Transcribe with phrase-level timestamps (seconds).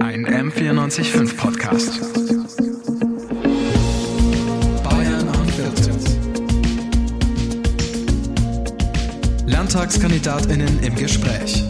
[0.00, 2.00] Ein M945 Podcast.
[4.82, 6.16] Bayern Filters.
[9.46, 11.64] Landtagskandidatinnen im Gespräch.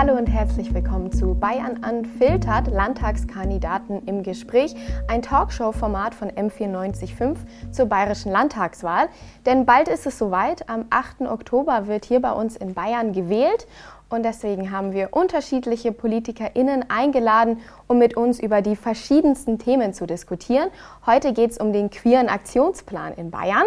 [0.00, 4.76] Hallo und herzlich willkommen zu Bayern Unfiltert, Landtagskandidaten im Gespräch,
[5.08, 7.36] ein Talkshow-Format von M945
[7.72, 9.08] zur bayerischen Landtagswahl.
[9.44, 11.22] Denn bald ist es soweit, am 8.
[11.22, 13.66] Oktober wird hier bei uns in Bayern gewählt
[14.10, 20.06] und deswegen haben wir unterschiedliche PolitikerInnen eingeladen, um mit uns über die verschiedensten Themen zu
[20.06, 20.70] diskutieren.
[21.06, 23.64] Heute geht es um den queeren Aktionsplan in Bayern.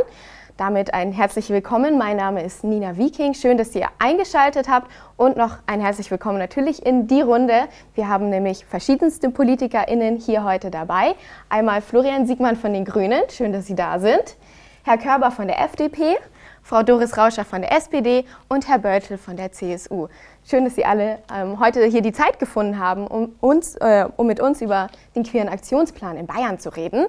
[0.57, 1.97] Damit ein herzlich willkommen.
[1.97, 3.33] Mein Name ist Nina Viking.
[3.33, 7.67] Schön, dass ihr eingeschaltet habt und noch ein herzlich willkommen natürlich in die Runde.
[7.95, 11.15] Wir haben nämlich verschiedenste PolitikerInnen hier heute dabei.
[11.49, 13.21] Einmal Florian Siegmann von den Grünen.
[13.29, 14.37] Schön, dass Sie da sind.
[14.83, 16.17] Herr Körber von der FDP.
[16.63, 20.07] Frau Doris Rauscher von der SPD und Herr Börtel von der CSU.
[20.43, 24.25] Schön, dass Sie alle ähm, heute hier die Zeit gefunden haben, um, uns, äh, um
[24.25, 27.05] mit uns über den queeren Aktionsplan in Bayern zu reden.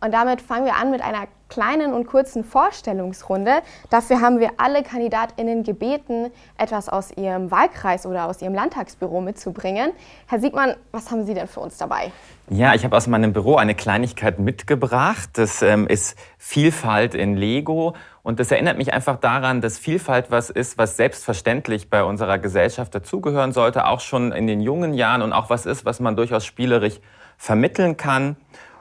[0.00, 3.62] Und damit fangen wir an mit einer kleinen und kurzen Vorstellungsrunde.
[3.90, 9.90] Dafür haben wir alle KandidatInnen gebeten, etwas aus ihrem Wahlkreis oder aus ihrem Landtagsbüro mitzubringen.
[10.26, 12.12] Herr Siegmann, was haben Sie denn für uns dabei?
[12.48, 15.30] Ja, ich habe aus meinem Büro eine Kleinigkeit mitgebracht.
[15.32, 17.94] Das ähm, ist Vielfalt in Lego.
[18.28, 22.94] Und das erinnert mich einfach daran, dass Vielfalt was ist, was selbstverständlich bei unserer Gesellschaft
[22.94, 26.44] dazugehören sollte, auch schon in den jungen Jahren und auch was ist, was man durchaus
[26.44, 27.00] spielerisch
[27.38, 28.36] vermitteln kann.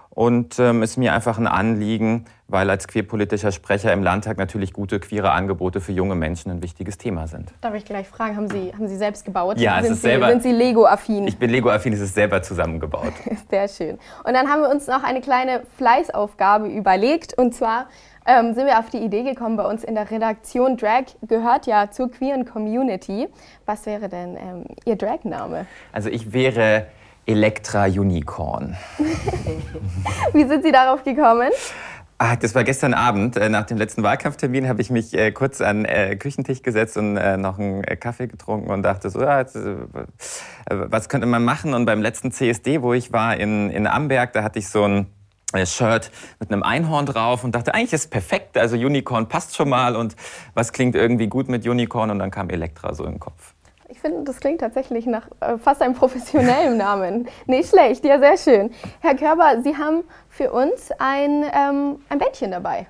[0.10, 5.00] Und ähm, ist mir einfach ein Anliegen, weil als queerpolitischer Sprecher im Landtag natürlich gute
[5.00, 7.54] queere Angebote für junge Menschen ein wichtiges Thema sind.
[7.62, 9.60] Darf ich gleich fragen, haben Sie, haben Sie selbst gebaut?
[9.60, 11.28] Ja, sind es ist Sie, selber, Sind Sie Lego-affin?
[11.28, 13.14] Ich bin Lego-affin, es ist selber zusammengebaut.
[13.50, 14.00] Sehr schön.
[14.26, 17.38] Und dann haben wir uns noch eine kleine Fleißaufgabe überlegt.
[17.38, 17.86] Und zwar
[18.28, 21.90] ähm, sind wir auf die Idee gekommen, bei uns in der Redaktion Drag gehört ja
[21.90, 23.28] zur queeren Community.
[23.66, 25.66] Was wäre denn ähm, Ihr Drag-Name?
[25.92, 26.88] Also ich wäre
[27.26, 28.76] Elektra Unicorn.
[30.34, 31.50] Wie sind Sie darauf gekommen?
[32.20, 33.38] Ah, das war gestern Abend.
[33.38, 37.16] Äh, nach dem letzten Wahlkampftermin habe ich mich äh, kurz an äh, Küchentisch gesetzt und
[37.16, 39.76] äh, noch einen äh, Kaffee getrunken und dachte so, ja, jetzt, äh,
[40.68, 41.76] was könnte man machen?
[41.76, 45.08] Und beim letzten CSD, wo ich war in, in Amberg, da hatte ich so ein
[45.66, 48.58] Shirt mit einem Einhorn drauf und dachte, eigentlich ist es perfekt.
[48.58, 50.16] Also Unicorn passt schon mal und
[50.54, 52.12] was klingt irgendwie gut mit Unicorn?
[52.12, 53.54] Und dann kam Elektra so im Kopf.
[53.90, 57.28] Ich finde, das klingt tatsächlich nach äh, fast einem professionellen Namen.
[57.46, 58.72] Nicht schlecht, ja, sehr schön.
[59.00, 62.88] Herr Körber, Sie haben für uns ein, ähm, ein Bändchen dabei.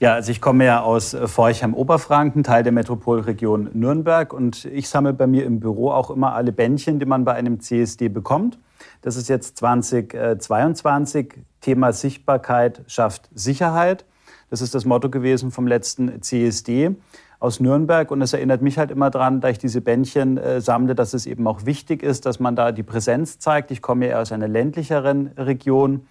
[0.00, 4.32] Ja, also ich komme ja aus Forchheim-Oberfranken, Teil der Metropolregion Nürnberg.
[4.32, 7.60] Und ich sammle bei mir im Büro auch immer alle Bändchen, die man bei einem
[7.60, 8.58] CSD bekommt.
[9.02, 11.34] Das ist jetzt 2022.
[11.60, 14.04] Thema Sichtbarkeit schafft Sicherheit.
[14.50, 16.94] Das ist das Motto gewesen vom letzten CSD
[17.38, 18.10] aus Nürnberg.
[18.10, 21.26] Und es erinnert mich halt immer daran, da ich diese Bändchen äh, sammle, dass es
[21.26, 23.70] eben auch wichtig ist, dass man da die Präsenz zeigt.
[23.70, 26.06] Ich komme ja eher aus einer ländlicheren Region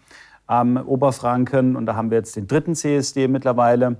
[0.47, 3.97] am ähm, Oberfranken und da haben wir jetzt den dritten CSD mittlerweile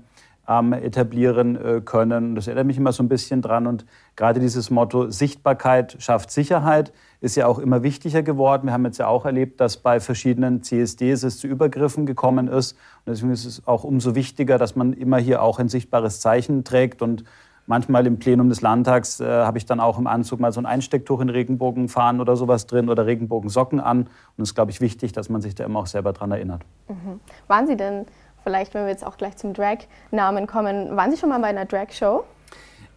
[0.48, 2.34] ähm, etablieren äh, können.
[2.34, 3.66] Das erinnert mich immer so ein bisschen dran.
[3.66, 8.66] Und gerade dieses Motto Sichtbarkeit schafft Sicherheit ist ja auch immer wichtiger geworden.
[8.66, 12.72] Wir haben jetzt ja auch erlebt, dass bei verschiedenen CSDs es zu Übergriffen gekommen ist.
[13.04, 16.64] Und deswegen ist es auch umso wichtiger, dass man immer hier auch ein sichtbares Zeichen
[16.64, 17.02] trägt.
[17.02, 17.24] Und
[17.66, 20.66] manchmal im Plenum des Landtags äh, habe ich dann auch im Anzug mal so ein
[20.66, 24.08] Einstecktuch in Regenbogenfahren oder sowas drin oder Regenbogensocken an.
[24.36, 26.62] Und es ist, glaube ich, wichtig, dass man sich da immer auch selber dran erinnert.
[26.88, 27.20] Mhm.
[27.48, 28.06] Waren Sie denn
[28.42, 31.64] vielleicht, wenn wir jetzt auch gleich zum Drag-Namen kommen, waren Sie schon mal bei einer
[31.64, 32.24] Drag-Show?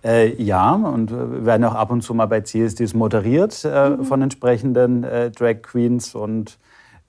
[0.03, 4.05] Äh, ja, und wir werden auch ab und zu mal bei CSDs moderiert äh, mhm.
[4.05, 6.15] von entsprechenden äh, Drag Queens.
[6.15, 6.57] Und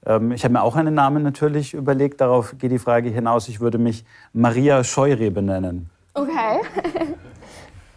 [0.05, 2.21] ähm, ich habe mir auch einen Namen natürlich überlegt.
[2.21, 3.49] Darauf geht die Frage hinaus.
[3.49, 5.91] Ich würde mich Maria Scheurebe nennen.
[6.15, 6.61] Okay.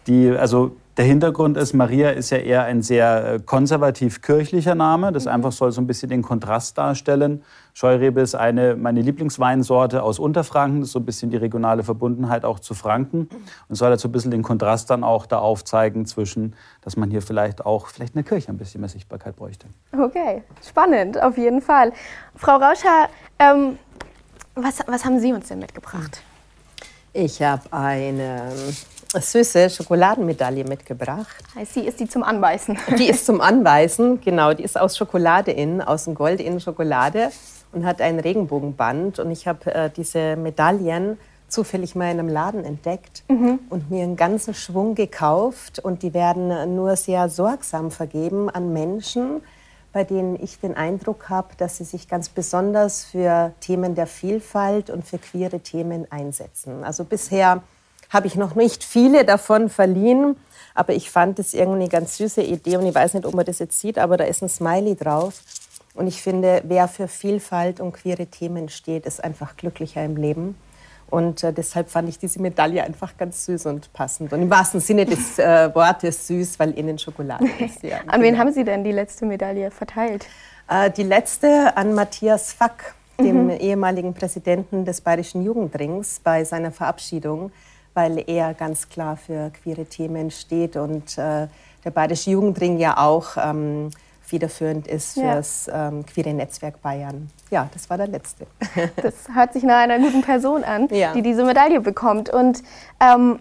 [0.06, 5.10] die, also der Hintergrund ist, Maria ist ja eher ein sehr äh, konservativ-kirchlicher Name.
[5.10, 7.42] Das einfach soll so ein bisschen den Kontrast darstellen.
[7.72, 10.80] Scheurebe ist eine meine Lieblingsweinsorte aus Unterfranken.
[10.80, 13.28] Das ist so ein bisschen die regionale Verbundenheit auch zu Franken.
[13.68, 17.10] Und soll halt so ein bisschen den Kontrast dann auch da aufzeigen zwischen, dass man
[17.10, 19.66] hier vielleicht auch vielleicht eine Kirche ein bisschen mehr Sichtbarkeit bräuchte.
[19.92, 21.92] Okay, spannend, auf jeden Fall.
[22.36, 23.08] Frau Rauscher,
[23.40, 23.78] ähm,
[24.54, 26.22] was, was haben Sie uns denn mitgebracht?
[27.12, 28.52] Ich habe eine
[29.20, 31.36] süße Schokoladenmedaille mitgebracht.
[31.54, 32.78] Heißt, sie ist die zum Anbeißen?
[32.98, 34.52] Die ist zum Anbeißen, genau.
[34.52, 37.30] Die ist aus Schokolade innen, aus dem Gold innen Schokolade
[37.72, 39.18] und hat ein Regenbogenband.
[39.18, 41.18] Und ich habe äh, diese Medaillen
[41.48, 43.60] zufällig mal in einem Laden entdeckt mhm.
[43.70, 45.78] und mir einen ganzen Schwung gekauft.
[45.78, 49.42] Und die werden nur sehr sorgsam vergeben an Menschen,
[49.92, 54.90] bei denen ich den Eindruck habe, dass sie sich ganz besonders für Themen der Vielfalt
[54.90, 56.82] und für queere Themen einsetzen.
[56.82, 57.62] Also bisher
[58.10, 60.36] habe ich noch nicht viele davon verliehen,
[60.74, 63.44] Aber ich fand das irgendwie eine ganz süße Idee und ich weiß nicht, ob man
[63.44, 65.40] das jetzt sieht, aber da ist ein Smiley drauf.
[65.94, 70.56] Und ich finde, wer für Vielfalt und queere Themen steht, ist einfach glücklicher im Leben.
[71.08, 74.32] Und äh, deshalb fand ich diese Medaille einfach ganz süß und passend.
[74.32, 77.82] Und im wahrsten Sinne des äh, Wortes süß, weil innen Schokolade ist.
[77.84, 80.26] Ja, an wen haben Sie denn die letzte Medaille verteilt?
[80.68, 83.50] Äh, die letzte an Matthias Fack, dem mhm.
[83.50, 87.52] ehemaligen Präsidenten des Bayerischen Jugendrings, bei seiner Verabschiedung,
[87.94, 91.48] weil er ganz klar für queere Themen steht und äh,
[91.84, 93.90] der Bayerische Jugendring ja auch ähm,
[94.22, 95.34] federführend ist ja.
[95.34, 97.30] fürs ähm, queere Netzwerk Bayern.
[97.50, 98.46] Ja, das war der letzte.
[98.96, 101.12] das hört sich nach einer guten Person an, ja.
[101.12, 102.30] die diese Medaille bekommt.
[102.30, 102.62] Und
[103.00, 103.38] ähm,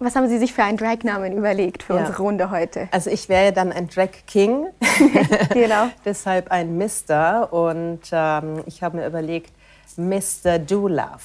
[0.00, 2.00] was haben Sie sich für einen Drag-Namen überlegt für ja.
[2.00, 2.88] unsere Runde heute?
[2.92, 4.66] Also ich wäre dann ein Drag King,
[5.52, 5.88] genau.
[6.04, 7.52] deshalb ein Mister.
[7.52, 9.52] Und ähm, ich habe mir überlegt,
[9.96, 10.58] Mr.
[10.58, 11.18] Do Love.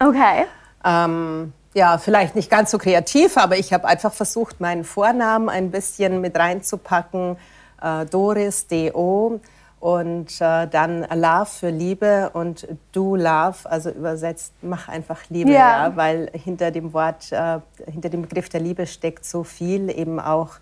[0.00, 0.46] Okay.
[0.84, 5.70] Ähm, ja, vielleicht nicht ganz so kreativ, aber ich habe einfach versucht, meinen Vornamen ein
[5.70, 7.36] bisschen mit reinzupacken
[7.82, 9.40] äh, Doris, D-O
[9.80, 15.88] und äh, dann Love für Liebe und Do Love, also übersetzt, mach einfach Liebe, ja.
[15.88, 17.60] ja weil hinter dem Wort, äh,
[17.90, 20.56] hinter dem Begriff der Liebe steckt so viel, eben auch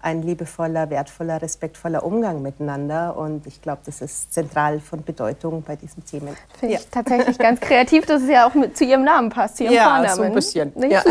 [0.00, 3.16] ein liebevoller, wertvoller, respektvoller Umgang miteinander.
[3.16, 6.36] Und ich glaube, das ist zentral von Bedeutung bei diesen Themen.
[6.58, 6.80] Finde ja.
[6.80, 9.74] ich tatsächlich ganz kreativ, dass es ja auch mit, zu Ihrem Namen passt, zu Ihrem
[9.74, 10.16] ja, Vornamen.
[10.16, 10.72] so ein bisschen.
[10.76, 11.02] Nicht ja.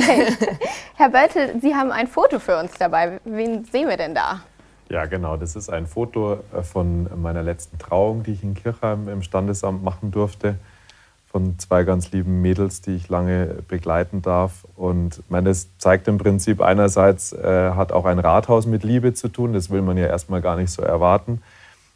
[0.96, 3.20] Herr Böltel, Sie haben ein Foto für uns dabei.
[3.26, 4.42] Wen sehen wir denn da?
[4.90, 5.36] Ja, genau.
[5.36, 9.84] Das ist ein Foto äh, von meiner letzten Trauung, die ich in Kirchheim im Standesamt
[9.84, 10.56] machen durfte.
[11.30, 14.66] Von zwei ganz lieben Mädels, die ich lange begleiten darf.
[14.76, 19.28] Und meine, das zeigt im Prinzip einerseits, äh, hat auch ein Rathaus mit Liebe zu
[19.28, 19.54] tun.
[19.54, 21.42] Das will man ja erstmal gar nicht so erwarten.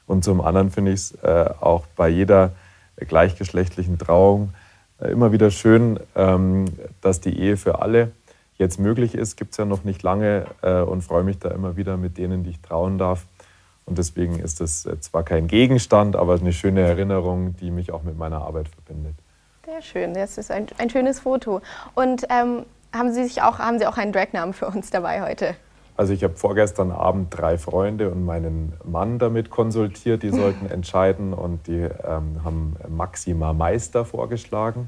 [0.06, 2.52] Und zum anderen finde ich es äh, auch bei jeder
[2.98, 4.54] gleichgeschlechtlichen Trauung
[5.02, 6.66] äh, immer wieder schön, ähm,
[7.02, 8.12] dass die Ehe für alle
[8.58, 11.78] jetzt möglich ist, gibt es ja noch nicht lange äh, und freue mich da immer
[11.78, 13.26] wieder mit denen, die ich trauen darf.
[13.92, 18.04] Und deswegen ist es äh, zwar kein Gegenstand, aber eine schöne Erinnerung, die mich auch
[18.04, 19.16] mit meiner Arbeit verbindet.
[19.66, 21.60] Sehr schön, das ist ein, ein schönes Foto.
[21.94, 25.56] Und ähm, haben Sie sich auch, haben Sie auch einen Dragnamen für uns dabei heute?
[25.98, 30.24] Also ich habe vorgestern Abend drei Freunde und meinen Mann damit konsultiert.
[30.24, 34.88] Die sollten entscheiden und die ähm, haben Maxima Meister vorgeschlagen,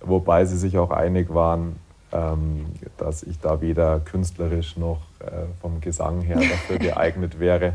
[0.00, 1.76] wobei sie sich auch einig waren,
[2.10, 2.64] ähm,
[2.96, 7.74] dass ich da weder künstlerisch noch äh, vom Gesang her dafür geeignet wäre.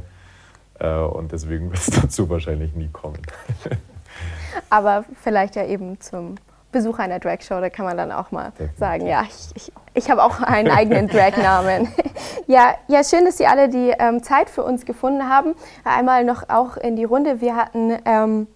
[0.80, 3.22] Äh, und deswegen wird es dazu wahrscheinlich nie kommen.
[4.70, 6.36] Aber vielleicht ja eben zum
[6.72, 8.78] Besuch einer Drag-Show, da kann man dann auch mal Definitiv.
[8.78, 11.88] sagen, ja, ich, ich, ich habe auch einen eigenen Drag-Namen.
[12.48, 15.56] ja, ja, schön, dass Sie alle die ähm, Zeit für uns gefunden haben.
[15.84, 17.42] Einmal noch auch in die Runde.
[17.42, 18.48] Wir hatten ähm,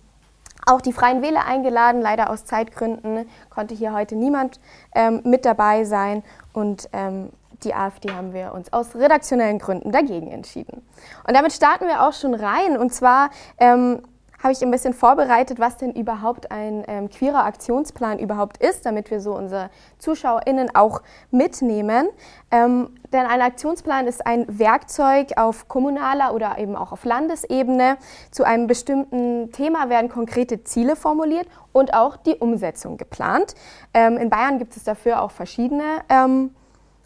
[0.65, 2.01] auch die Freien Wähler eingeladen.
[2.01, 4.59] Leider aus Zeitgründen konnte hier heute niemand
[4.93, 6.23] ähm, mit dabei sein.
[6.53, 7.29] Und ähm,
[7.65, 10.85] die AfD haben wir uns aus redaktionellen Gründen dagegen entschieden.
[11.27, 12.77] Und damit starten wir auch schon rein.
[12.77, 14.01] Und zwar ähm,
[14.43, 19.09] habe ich ein bisschen vorbereitet, was denn überhaupt ein ähm, queerer Aktionsplan überhaupt ist, damit
[19.09, 19.69] wir so unsere
[19.99, 21.01] ZuschauerInnen auch
[21.31, 22.09] mitnehmen.
[22.51, 27.97] Ähm, denn ein Aktionsplan ist ein Werkzeug auf kommunaler oder eben auch auf Landesebene.
[28.31, 33.55] Zu einem bestimmten Thema werden konkrete Ziele formuliert und auch die Umsetzung geplant.
[33.93, 36.51] Ähm, in Bayern gibt es dafür auch verschiedene ähm,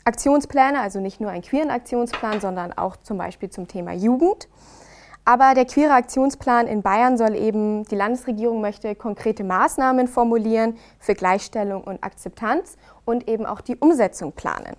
[0.07, 4.47] Aktionspläne, also nicht nur einen queeren Aktionsplan, sondern auch zum Beispiel zum Thema Jugend.
[5.25, 11.13] Aber der queere Aktionsplan in Bayern soll eben, die Landesregierung möchte konkrete Maßnahmen formulieren für
[11.13, 14.77] Gleichstellung und Akzeptanz und eben auch die Umsetzung planen.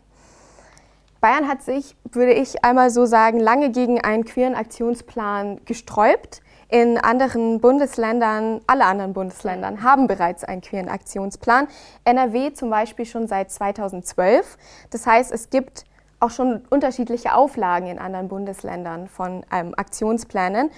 [1.21, 6.41] Bayern hat sich, würde ich einmal so sagen, lange gegen einen queeren Aktionsplan gesträubt.
[6.71, 11.67] In anderen Bundesländern, alle anderen Bundesländern haben bereits einen queeren Aktionsplan.
[12.05, 14.59] NRW zum Beispiel schon seit 2012.
[14.91, 15.85] Das heißt, es gibt
[16.21, 20.71] auch schon unterschiedliche Auflagen in anderen Bundesländern von ähm, Aktionsplänen.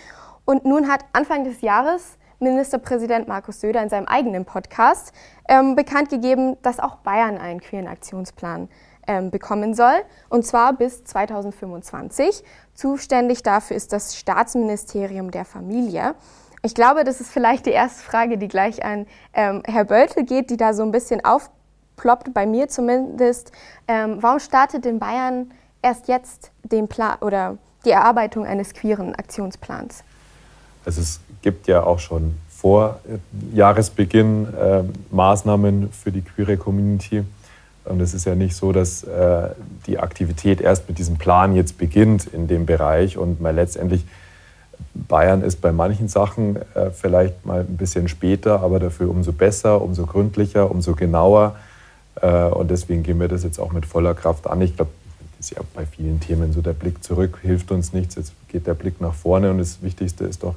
[0.45, 5.13] Und nun hat Anfang des Jahres Ministerpräsident Markus Söder in seinem eigenen Podcast
[5.49, 8.69] ähm, bekannt gegeben, dass auch Bayern einen queeren Aktionsplan
[9.11, 12.45] ähm, bekommen soll, und zwar bis 2025.
[12.75, 16.15] Zuständig dafür ist das Staatsministerium der Familie.
[16.63, 20.51] Ich glaube, das ist vielleicht die erste Frage, die gleich an ähm, Herr Böltel geht,
[20.51, 21.51] die da so ein bisschen auf
[21.97, 23.51] ploppt bei mir zumindest.
[23.89, 25.51] Ähm, warum startet in Bayern
[25.83, 30.05] erst jetzt den Plan oder die Erarbeitung eines queeren Aktionsplans?
[30.85, 33.01] Also es gibt ja auch schon vor
[33.53, 37.25] Jahresbeginn äh, Maßnahmen für die queere Community.
[37.85, 39.49] Und es ist ja nicht so, dass äh,
[39.87, 44.05] die Aktivität erst mit diesem Plan jetzt beginnt in dem Bereich und mal letztendlich
[44.95, 49.81] Bayern ist bei manchen Sachen äh, vielleicht mal ein bisschen später, aber dafür umso besser,
[49.83, 51.57] umso gründlicher, umso genauer.
[52.21, 54.61] Äh, und deswegen gehen wir das jetzt auch mit voller Kraft an.
[54.63, 54.91] Ich glaube,
[55.39, 58.75] ist ja bei vielen Themen so, der Blick zurück hilft uns nichts, jetzt geht der
[58.75, 60.55] Blick nach vorne und das Wichtigste ist doch,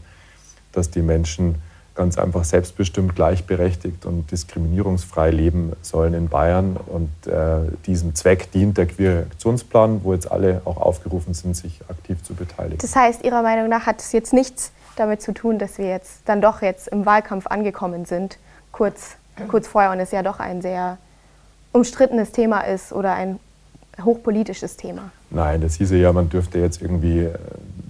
[0.74, 1.56] dass die Menschen
[1.96, 6.78] ganz einfach selbstbestimmt, gleichberechtigt und diskriminierungsfrei leben sollen in Bayern.
[6.88, 11.82] Und äh, diesem Zweck dient der Queer Aktionsplan, wo jetzt alle auch aufgerufen sind, sich
[11.90, 12.80] aktiv zu beteiligen.
[12.80, 16.22] Das heißt, Ihrer Meinung nach hat es jetzt nichts damit zu tun, dass wir jetzt
[16.26, 18.38] dann doch jetzt im Wahlkampf angekommen sind,
[18.72, 19.16] kurz,
[19.48, 20.98] kurz vorher, und es ja doch ein sehr
[21.72, 23.40] umstrittenes Thema ist oder ein
[24.04, 25.12] hochpolitisches Thema.
[25.30, 27.34] Nein, das hieße ja, man dürfte jetzt irgendwie äh,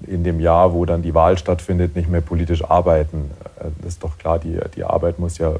[0.07, 3.31] in dem Jahr, wo dann die Wahl stattfindet, nicht mehr politisch arbeiten.
[3.59, 5.55] Äh, das ist doch klar, die, die Arbeit muss ja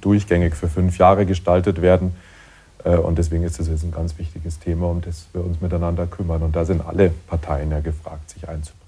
[0.00, 2.14] durchgängig für fünf Jahre gestaltet werden.
[2.84, 6.06] Äh, und deswegen ist das jetzt ein ganz wichtiges Thema, um das wir uns miteinander
[6.06, 6.42] kümmern.
[6.42, 8.80] Und da sind alle Parteien ja gefragt, sich einzubringen.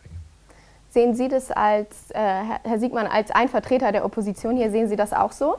[0.91, 2.19] Sehen Sie das als, äh,
[2.65, 5.57] Herr Siegmann, als ein Vertreter der Opposition hier, sehen Sie das auch so?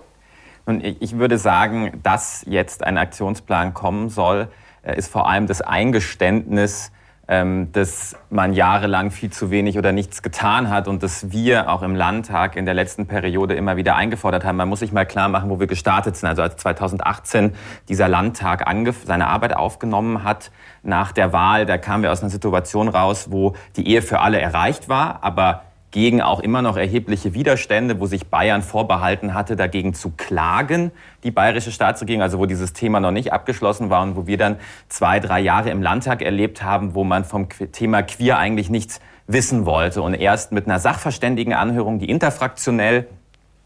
[0.66, 4.48] Und ich würde sagen, dass jetzt ein Aktionsplan kommen soll,
[4.84, 6.92] äh, ist vor allem das Eingeständnis,
[7.26, 11.96] dass man jahrelang viel zu wenig oder nichts getan hat und dass wir auch im
[11.96, 14.58] Landtag in der letzten Periode immer wieder eingefordert haben.
[14.58, 16.28] Man muss sich mal klar machen, wo wir gestartet sind.
[16.28, 17.56] Also als 2018
[17.88, 18.66] dieser Landtag
[19.06, 20.52] seine Arbeit aufgenommen hat
[20.84, 24.42] nach der Wahl, da kamen wir aus einer Situation raus, wo die Ehe für alle
[24.42, 25.62] erreicht war, aber
[25.94, 30.92] gegen auch immer noch erhebliche Widerstände, wo sich Bayern vorbehalten hatte, dagegen zu klagen,
[31.24, 34.58] die bayerische Staatsregierung, also wo dieses Thema noch nicht abgeschlossen war und wo wir dann
[34.90, 39.68] zwei, drei Jahre im Landtag erlebt haben, wo man vom Thema Queer eigentlich nichts wissen
[39.68, 40.02] wollte.
[40.02, 43.08] Und erst mit einer Sachverständigenanhörung, die interfraktionell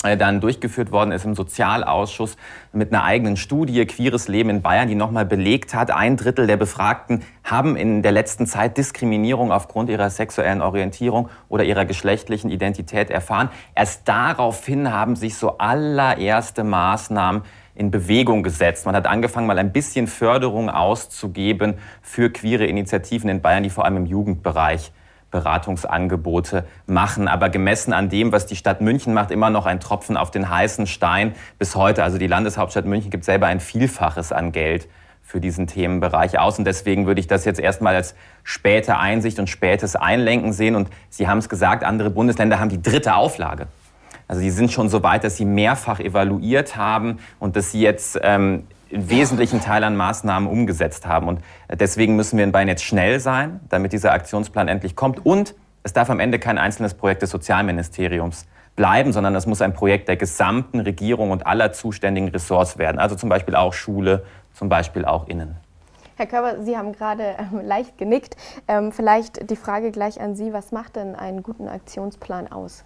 [0.03, 2.37] dann durchgeführt worden ist im Sozialausschuss
[2.71, 6.57] mit einer eigenen Studie Queeres Leben in Bayern, die nochmal belegt hat, ein Drittel der
[6.57, 13.09] Befragten haben in der letzten Zeit Diskriminierung aufgrund ihrer sexuellen Orientierung oder ihrer geschlechtlichen Identität
[13.09, 13.49] erfahren.
[13.73, 17.41] Erst daraufhin haben sich so allererste Maßnahmen
[17.73, 18.85] in Bewegung gesetzt.
[18.85, 23.85] Man hat angefangen, mal ein bisschen Förderung auszugeben für queere Initiativen in Bayern, die vor
[23.85, 24.91] allem im Jugendbereich
[25.31, 27.27] Beratungsangebote machen.
[27.27, 30.49] Aber gemessen an dem, was die Stadt München macht, immer noch ein Tropfen auf den
[30.49, 32.03] heißen Stein bis heute.
[32.03, 34.87] Also die Landeshauptstadt München gibt selber ein Vielfaches an Geld
[35.21, 36.57] für diesen Themenbereich aus.
[36.57, 40.75] Und deswegen würde ich das jetzt erstmal als späte Einsicht und spätes Einlenken sehen.
[40.75, 43.67] Und Sie haben es gesagt, andere Bundesländer haben die dritte Auflage.
[44.27, 48.19] Also die sind schon so weit, dass sie mehrfach evaluiert haben und dass sie jetzt
[48.21, 51.27] ähm, in wesentlichen Teil an Maßnahmen umgesetzt haben.
[51.27, 55.25] Und deswegen müssen wir in Bayern jetzt schnell sein, damit dieser Aktionsplan endlich kommt.
[55.25, 59.73] Und es darf am Ende kein einzelnes Projekt des Sozialministeriums bleiben, sondern es muss ein
[59.73, 62.99] Projekt der gesamten Regierung und aller zuständigen Ressorts werden.
[62.99, 65.57] Also zum Beispiel auch Schule, zum Beispiel auch Innen.
[66.15, 68.37] Herr Körber, Sie haben gerade ähm, leicht genickt.
[68.67, 70.51] Ähm, vielleicht die Frage gleich an Sie.
[70.51, 72.83] Was macht denn einen guten Aktionsplan aus?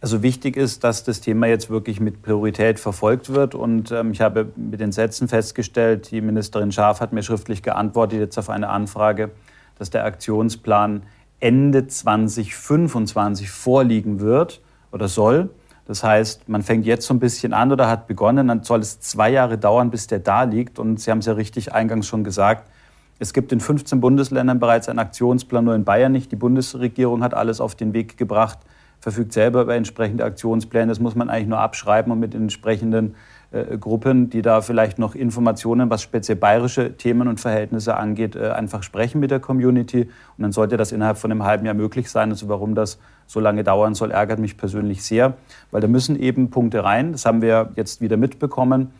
[0.00, 3.54] Also wichtig ist, dass das Thema jetzt wirklich mit Priorität verfolgt wird.
[3.54, 8.20] Und ähm, ich habe mit den Sätzen festgestellt, die Ministerin Schaaf hat mir schriftlich geantwortet
[8.20, 9.30] jetzt auf eine Anfrage,
[9.78, 11.04] dass der Aktionsplan
[11.40, 14.60] Ende 2025 vorliegen wird
[14.92, 15.50] oder soll.
[15.86, 19.00] Das heißt, man fängt jetzt so ein bisschen an oder hat begonnen, dann soll es
[19.00, 20.78] zwei Jahre dauern, bis der da liegt.
[20.78, 22.70] Und Sie haben es ja richtig eingangs schon gesagt,
[23.18, 26.32] es gibt in 15 Bundesländern bereits einen Aktionsplan, nur in Bayern nicht.
[26.32, 28.58] Die Bundesregierung hat alles auf den Weg gebracht
[29.04, 30.86] verfügt selber über entsprechende Aktionspläne.
[30.86, 33.16] Das muss man eigentlich nur abschreiben und mit den entsprechenden
[33.50, 38.48] äh, Gruppen, die da vielleicht noch Informationen, was speziell bayerische Themen und Verhältnisse angeht, äh,
[38.48, 40.04] einfach sprechen mit der Community.
[40.38, 42.30] Und dann sollte das innerhalb von einem halben Jahr möglich sein.
[42.30, 45.34] Also warum das so lange dauern soll, ärgert mich persönlich sehr,
[45.70, 47.12] weil da müssen eben Punkte rein.
[47.12, 48.90] Das haben wir jetzt wieder mitbekommen,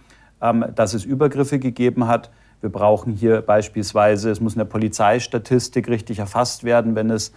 [0.43, 2.31] ähm, dass es Übergriffe gegeben hat.
[2.61, 7.33] Wir brauchen hier beispielsweise, es muss in der Polizeistatistik richtig erfasst werden, wenn es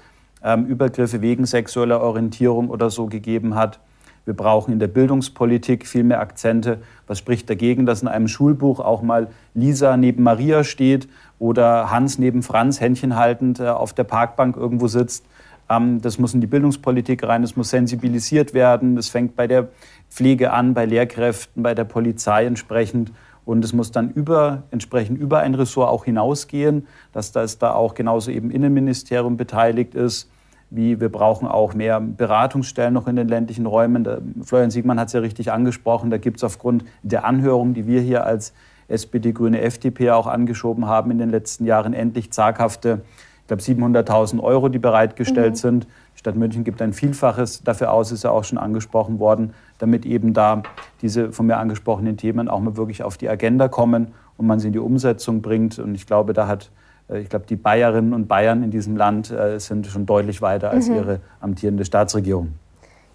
[0.56, 3.80] Übergriffe wegen sexueller Orientierung oder so gegeben hat.
[4.26, 6.80] Wir brauchen in der Bildungspolitik viel mehr Akzente.
[7.08, 11.08] Was spricht dagegen, dass in einem Schulbuch auch mal Lisa neben Maria steht
[11.40, 15.26] oder Hans neben Franz Händchen haltend äh, auf der Parkbank irgendwo sitzt?
[15.70, 18.96] Ähm, das muss in die Bildungspolitik rein, es muss sensibilisiert werden.
[18.96, 19.70] Das fängt bei der
[20.10, 23.14] Pflege an, bei Lehrkräften, bei der Polizei entsprechend.
[23.46, 27.94] Und es muss dann über, entsprechend über ein Ressort auch hinausgehen, dass das da auch
[27.94, 30.30] genauso eben Innenministerium beteiligt ist,
[30.70, 34.04] wie wir brauchen auch mehr Beratungsstellen noch in den ländlichen Räumen.
[34.04, 36.10] Der Florian Siegmann hat es ja richtig angesprochen.
[36.10, 38.54] Da gibt es aufgrund der Anhörung, die wir hier als
[38.88, 43.02] SPD, Grüne, FDP auch angeschoben haben in den letzten Jahren, endlich zaghafte,
[43.42, 45.56] ich glaube 700.000 Euro, die bereitgestellt mhm.
[45.56, 45.88] sind.
[46.16, 50.06] Die Stadt München gibt ein Vielfaches dafür aus, ist ja auch schon angesprochen worden, damit
[50.06, 50.64] eben da
[51.02, 54.68] diese von mir angesprochenen Themen auch mal wirklich auf die Agenda kommen und man sie
[54.68, 55.80] in die Umsetzung bringt.
[55.80, 56.72] Und ich glaube, da hat
[57.14, 60.90] ich glaube, die Bayerinnen und Bayern in diesem Land äh, sind schon deutlich weiter als
[60.90, 60.96] mhm.
[60.96, 62.54] ihre amtierende Staatsregierung.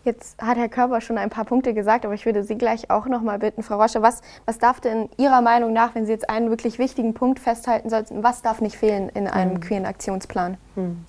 [0.05, 3.07] Jetzt hat Herr Körber schon ein paar Punkte gesagt, aber ich würde Sie gleich auch
[3.07, 6.29] noch mal bitten, Frau Rosche, was, was darf denn Ihrer Meinung nach, wenn Sie jetzt
[6.29, 9.61] einen wirklich wichtigen Punkt festhalten sollten, was darf nicht fehlen in einem mhm.
[9.61, 10.57] queeren Aktionsplan?
[10.75, 11.05] Mhm.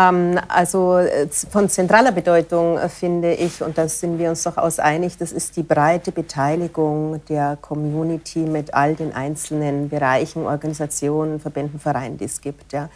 [0.00, 4.78] Ähm, also äh, von zentraler Bedeutung äh, finde ich, und da sind wir uns durchaus
[4.78, 11.80] einig, das ist die breite Beteiligung der Community mit all den einzelnen Bereichen, Organisationen, Verbänden,
[11.80, 12.72] Vereinen, die es gibt.
[12.72, 12.88] Ja.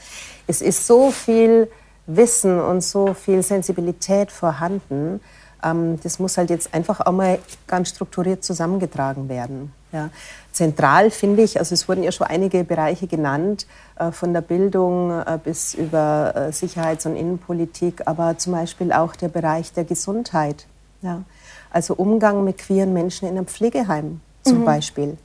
[0.47, 1.69] Es ist so viel
[2.07, 5.21] Wissen und so viel Sensibilität vorhanden.
[5.63, 9.73] Ähm, das muss halt jetzt einfach auch mal ganz strukturiert zusammengetragen werden.
[9.93, 10.11] Ja.
[10.53, 13.67] Zentral finde ich, also es wurden ja schon einige Bereiche genannt,
[14.13, 19.29] von der Bildung äh, bis über äh, Sicherheits- und Innenpolitik, aber zum Beispiel auch der
[19.29, 20.67] Bereich der Gesundheit.
[21.03, 21.23] Ja.
[21.71, 24.65] Also Umgang mit queeren Menschen in einem Pflegeheim zum mhm.
[24.65, 25.19] Beispiel.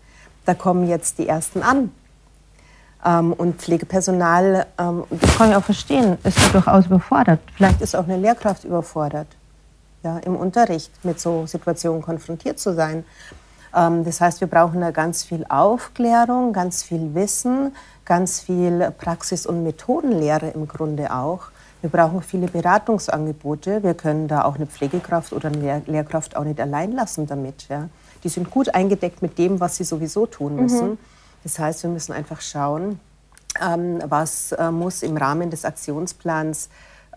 [0.46, 1.92] Da kommen jetzt die ersten an.
[3.06, 7.40] Ähm, und Pflegepersonal, ähm, das kann ich auch verstehen, ist durchaus überfordert.
[7.56, 9.28] Vielleicht ist auch eine Lehrkraft überfordert,
[10.04, 13.06] ja, im Unterricht mit so Situationen konfrontiert zu sein.
[13.76, 17.74] Ähm, das heißt, wir brauchen da ganz viel Aufklärung, ganz viel Wissen,
[18.10, 21.44] ganz viel Praxis- und Methodenlehre im Grunde auch.
[21.82, 23.84] Wir brauchen viele Beratungsangebote.
[23.84, 27.68] Wir können da auch eine Pflegekraft oder eine Lehrkraft auch nicht allein lassen damit.
[27.70, 27.88] Ja.
[28.24, 30.90] Die sind gut eingedeckt mit dem, was sie sowieso tun müssen.
[30.90, 30.98] Mhm.
[31.44, 33.00] Das heißt, wir müssen einfach schauen,
[33.64, 36.70] ähm, was äh, muss im Rahmen des Aktionsplans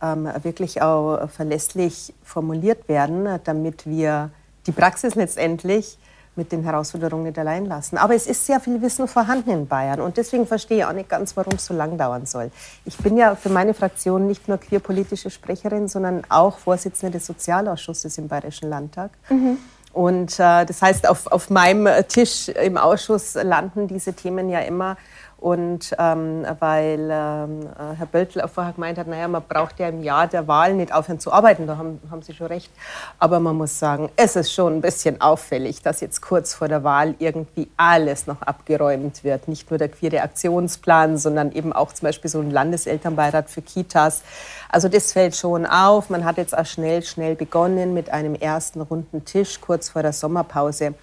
[0.02, 4.30] ähm, wirklich auch verlässlich formuliert werden, damit wir
[4.66, 5.98] die Praxis letztendlich
[6.34, 7.98] mit den Herausforderungen nicht allein lassen.
[7.98, 11.08] Aber es ist sehr viel Wissen vorhanden in Bayern und deswegen verstehe ich auch nicht
[11.08, 12.50] ganz, warum es so lang dauern soll.
[12.84, 18.16] Ich bin ja für meine Fraktion nicht nur queerpolitische Sprecherin, sondern auch Vorsitzende des Sozialausschusses
[18.18, 19.10] im Bayerischen Landtag.
[19.28, 19.58] Mhm.
[19.92, 24.96] Und äh, das heißt, auf, auf meinem Tisch im Ausschuss landen diese Themen ja immer
[25.42, 30.04] und ähm, weil ähm, äh, Herr Böltl vorher gemeint hat, naja, man braucht ja im
[30.04, 32.70] Jahr der Wahl nicht aufhören zu arbeiten, da haben, haben Sie schon recht.
[33.18, 36.84] Aber man muss sagen, es ist schon ein bisschen auffällig, dass jetzt kurz vor der
[36.84, 39.48] Wahl irgendwie alles noch abgeräumt wird.
[39.48, 44.22] Nicht nur der queere Aktionsplan, sondern eben auch zum Beispiel so ein Landeselternbeirat für Kitas.
[44.68, 46.08] Also das fällt schon auf.
[46.08, 50.12] Man hat jetzt auch schnell, schnell begonnen mit einem ersten runden Tisch kurz vor der
[50.12, 50.94] Sommerpause.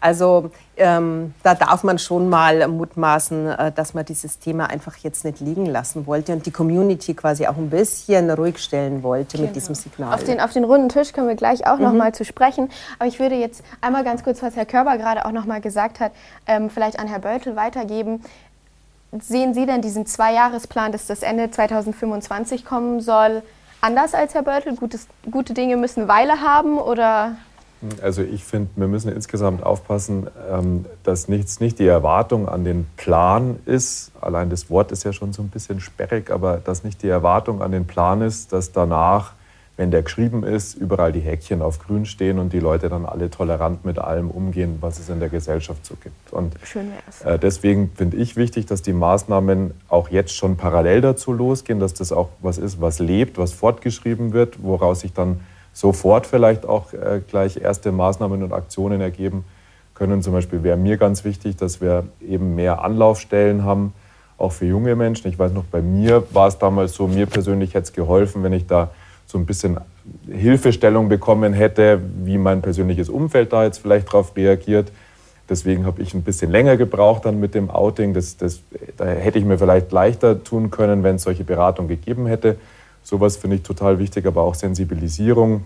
[0.00, 5.24] Also ähm, da darf man schon mal mutmaßen, äh, dass man dieses Thema einfach jetzt
[5.24, 9.46] nicht liegen lassen wollte und die Community quasi auch ein bisschen ruhig stellen wollte genau.
[9.46, 10.12] mit diesem Signal.
[10.12, 11.84] Auf den, auf den runden Tisch kommen wir gleich auch mhm.
[11.84, 12.70] noch mal zu sprechen.
[12.98, 16.00] Aber ich würde jetzt einmal ganz kurz, was Herr Körber gerade auch noch mal gesagt
[16.00, 16.12] hat,
[16.46, 18.22] ähm, vielleicht an Herr Beutel weitergeben.
[19.18, 23.42] Sehen Sie denn diesen Zweijahresplan, dass das Ende 2025 kommen soll,
[23.80, 24.42] anders als Herr?
[24.76, 27.36] Gutes, gute Dinge müssen Weile haben oder
[28.02, 32.86] also ich finde, wir müssen insgesamt aufpassen, ähm, dass nichts, nicht die Erwartung an den
[32.96, 37.02] Plan ist, allein das Wort ist ja schon so ein bisschen sperrig, aber dass nicht
[37.02, 39.32] die Erwartung an den Plan ist, dass danach,
[39.76, 43.30] wenn der geschrieben ist, überall die Häkchen auf grün stehen und die Leute dann alle
[43.30, 46.32] tolerant mit allem umgehen, was es in der Gesellschaft so gibt.
[46.32, 46.54] Und
[47.26, 51.92] äh, deswegen finde ich wichtig, dass die Maßnahmen auch jetzt schon parallel dazu losgehen, dass
[51.92, 55.40] das auch was ist, was lebt, was fortgeschrieben wird, woraus sich dann
[55.76, 59.44] sofort vielleicht auch äh, gleich erste Maßnahmen und Aktionen ergeben
[59.94, 60.22] können.
[60.22, 63.92] Zum Beispiel wäre mir ganz wichtig, dass wir eben mehr Anlaufstellen haben,
[64.38, 65.28] auch für junge Menschen.
[65.28, 68.54] Ich weiß noch, bei mir war es damals so, mir persönlich hätte es geholfen, wenn
[68.54, 68.90] ich da
[69.26, 69.76] so ein bisschen
[70.30, 74.90] Hilfestellung bekommen hätte, wie mein persönliches Umfeld da jetzt vielleicht darauf reagiert.
[75.46, 78.14] Deswegen habe ich ein bisschen länger gebraucht dann mit dem Outing.
[78.14, 78.60] Das, das,
[78.96, 82.56] da hätte ich mir vielleicht leichter tun können, wenn es solche Beratung gegeben hätte.
[83.06, 85.64] Sowas finde ich total wichtig, aber auch Sensibilisierung.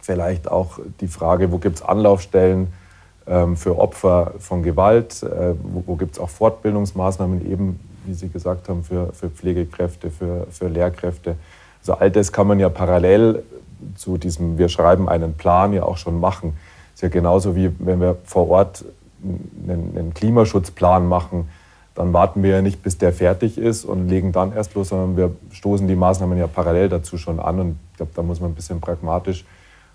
[0.00, 2.68] Vielleicht auch die Frage, wo gibt es Anlaufstellen
[3.26, 5.22] ähm, für Opfer von Gewalt?
[5.22, 10.10] Äh, wo wo gibt es auch Fortbildungsmaßnahmen, eben, wie Sie gesagt haben, für, für Pflegekräfte,
[10.10, 11.36] für, für Lehrkräfte?
[11.80, 13.42] Also all das kann man ja parallel
[13.96, 16.56] zu diesem, wir schreiben einen Plan ja auch schon machen.
[16.94, 18.86] Ist ja genauso wie wenn wir vor Ort
[19.22, 21.46] einen, einen Klimaschutzplan machen
[22.00, 25.18] dann warten wir ja nicht, bis der fertig ist und legen dann erst los, sondern
[25.18, 27.60] wir stoßen die Maßnahmen ja parallel dazu schon an.
[27.60, 29.44] Und ich glaube, da muss man ein bisschen pragmatisch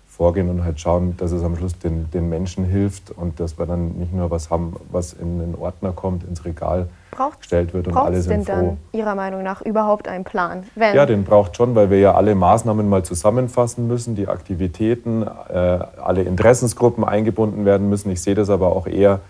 [0.06, 3.66] vorgehen und halt schauen, dass es am Schluss den, den Menschen hilft und dass wir
[3.66, 7.88] dann nicht nur was haben, was in den Ordner kommt, ins Regal braucht, gestellt wird
[7.88, 8.66] und alle sind denn froh.
[8.66, 10.62] dann Ihrer Meinung nach überhaupt einen Plan?
[10.76, 15.22] Wenn ja, den braucht schon, weil wir ja alle Maßnahmen mal zusammenfassen müssen, die Aktivitäten,
[15.22, 18.10] äh, alle Interessensgruppen eingebunden werden müssen.
[18.12, 19.20] Ich sehe das aber auch eher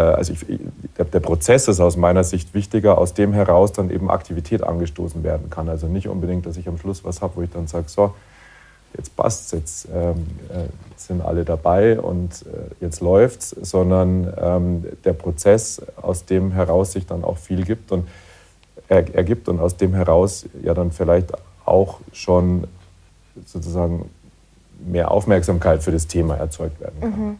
[0.00, 0.44] also ich,
[0.98, 5.22] der, der, Prozess ist aus meiner Sicht wichtiger, aus dem heraus dann eben Aktivität angestoßen
[5.24, 5.68] werden kann.
[5.68, 8.14] Also nicht unbedingt, dass ich am Schluss was habe, wo ich dann sage, so,
[8.96, 15.12] jetzt passt jetzt, ähm, äh, sind alle dabei und äh, jetzt läuft's, sondern ähm, der
[15.12, 18.08] Prozess, aus dem heraus sich dann auch viel gibt und
[18.88, 21.32] er, ergibt und aus dem heraus ja dann vielleicht
[21.64, 22.66] auch schon
[23.44, 24.10] sozusagen
[24.84, 27.10] mehr Aufmerksamkeit für das Thema erzeugt werden kann.
[27.10, 27.38] Mhm.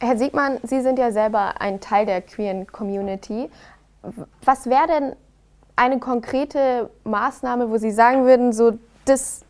[0.00, 3.50] Herr Siegmann, Sie sind ja selber ein Teil der queeren Community.
[4.44, 5.16] Was wäre denn
[5.74, 9.42] eine konkrete Maßnahme, wo Sie sagen würden, so das,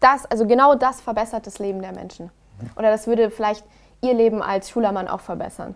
[0.00, 2.30] das, also genau das verbessert das Leben der Menschen?
[2.76, 3.64] Oder das würde vielleicht
[4.02, 5.74] Ihr Leben als Schulermann auch verbessern?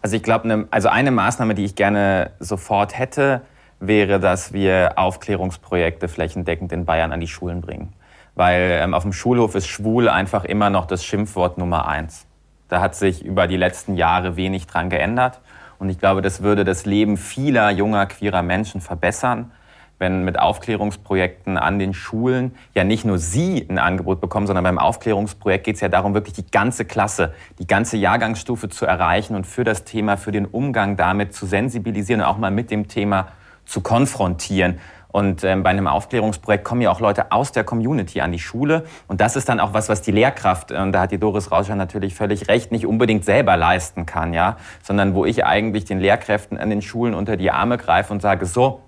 [0.00, 3.42] Also ich glaube, ne, also eine Maßnahme, die ich gerne sofort hätte,
[3.80, 7.92] wäre, dass wir Aufklärungsprojekte flächendeckend in Bayern an die Schulen bringen.
[8.34, 12.27] Weil ähm, auf dem Schulhof ist schwul einfach immer noch das Schimpfwort Nummer eins.
[12.68, 15.40] Da hat sich über die letzten Jahre wenig dran geändert.
[15.78, 19.52] Und ich glaube, das würde das Leben vieler junger queerer Menschen verbessern,
[19.98, 24.78] wenn mit Aufklärungsprojekten an den Schulen ja nicht nur Sie ein Angebot bekommen, sondern beim
[24.78, 29.46] Aufklärungsprojekt geht es ja darum, wirklich die ganze Klasse, die ganze Jahrgangsstufe zu erreichen und
[29.46, 33.28] für das Thema, für den Umgang damit zu sensibilisieren und auch mal mit dem Thema
[33.64, 34.78] zu konfrontieren.
[35.10, 38.84] Und ähm, bei einem Aufklärungsprojekt kommen ja auch Leute aus der Community an die Schule.
[39.06, 41.76] Und das ist dann auch was, was die Lehrkraft, und da hat die Doris Rauscher
[41.76, 46.58] natürlich völlig recht, nicht unbedingt selber leisten kann, ja, sondern wo ich eigentlich den Lehrkräften
[46.58, 48.82] an den Schulen unter die Arme greife und sage, so,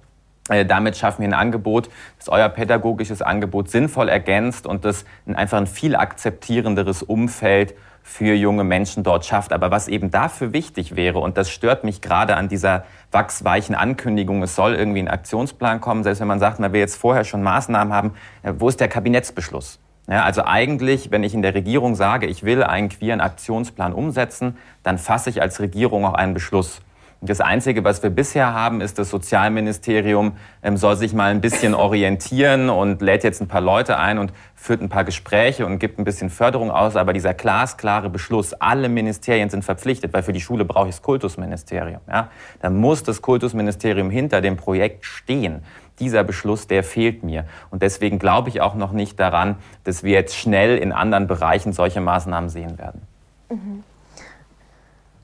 [0.51, 5.59] äh, damit schaffen wir ein Angebot, das euer pädagogisches Angebot sinnvoll ergänzt und das einfach
[5.59, 9.53] ein viel akzeptierenderes Umfeld für junge Menschen dort schafft.
[9.53, 14.43] Aber was eben dafür wichtig wäre, und das stört mich gerade an dieser wachsweichen Ankündigung,
[14.43, 17.43] es soll irgendwie ein Aktionsplan kommen, selbst wenn man sagt, man will jetzt vorher schon
[17.43, 19.79] Maßnahmen haben, wo ist der Kabinettsbeschluss?
[20.09, 24.57] Ja, also eigentlich, wenn ich in der Regierung sage, ich will einen queeren Aktionsplan umsetzen,
[24.83, 26.83] dann fasse ich als Regierung auch einen Beschluss.
[27.23, 31.75] Das Einzige, was wir bisher haben, ist, das Sozialministerium ähm, soll sich mal ein bisschen
[31.87, 35.99] orientieren und lädt jetzt ein paar Leute ein und führt ein paar Gespräche und gibt
[35.99, 36.97] ein bisschen Förderung aus.
[36.97, 41.03] Aber dieser glasklare Beschluss, alle Ministerien sind verpflichtet, weil für die Schule brauche ich das
[41.03, 42.01] Kultusministerium.
[42.09, 42.31] Ja?
[42.63, 45.63] Da muss das Kultusministerium hinter dem Projekt stehen
[45.99, 47.45] dieser Beschluss, der fehlt mir.
[47.71, 51.75] Und deswegen glaube ich auch noch nicht daran, dass wir jetzt schnell in anderen Bereichen
[51.75, 53.03] solche Maßnahmen sehen werden.
[53.51, 53.85] Mhm.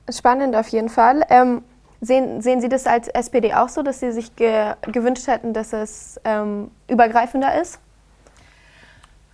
[0.09, 1.23] Spannend auf jeden Fall.
[1.31, 1.63] Ähm
[1.99, 5.73] Sehen, sehen Sie das als SPD auch so, dass Sie sich ge gewünscht hätten, dass
[5.73, 7.79] es ähm, übergreifender ist?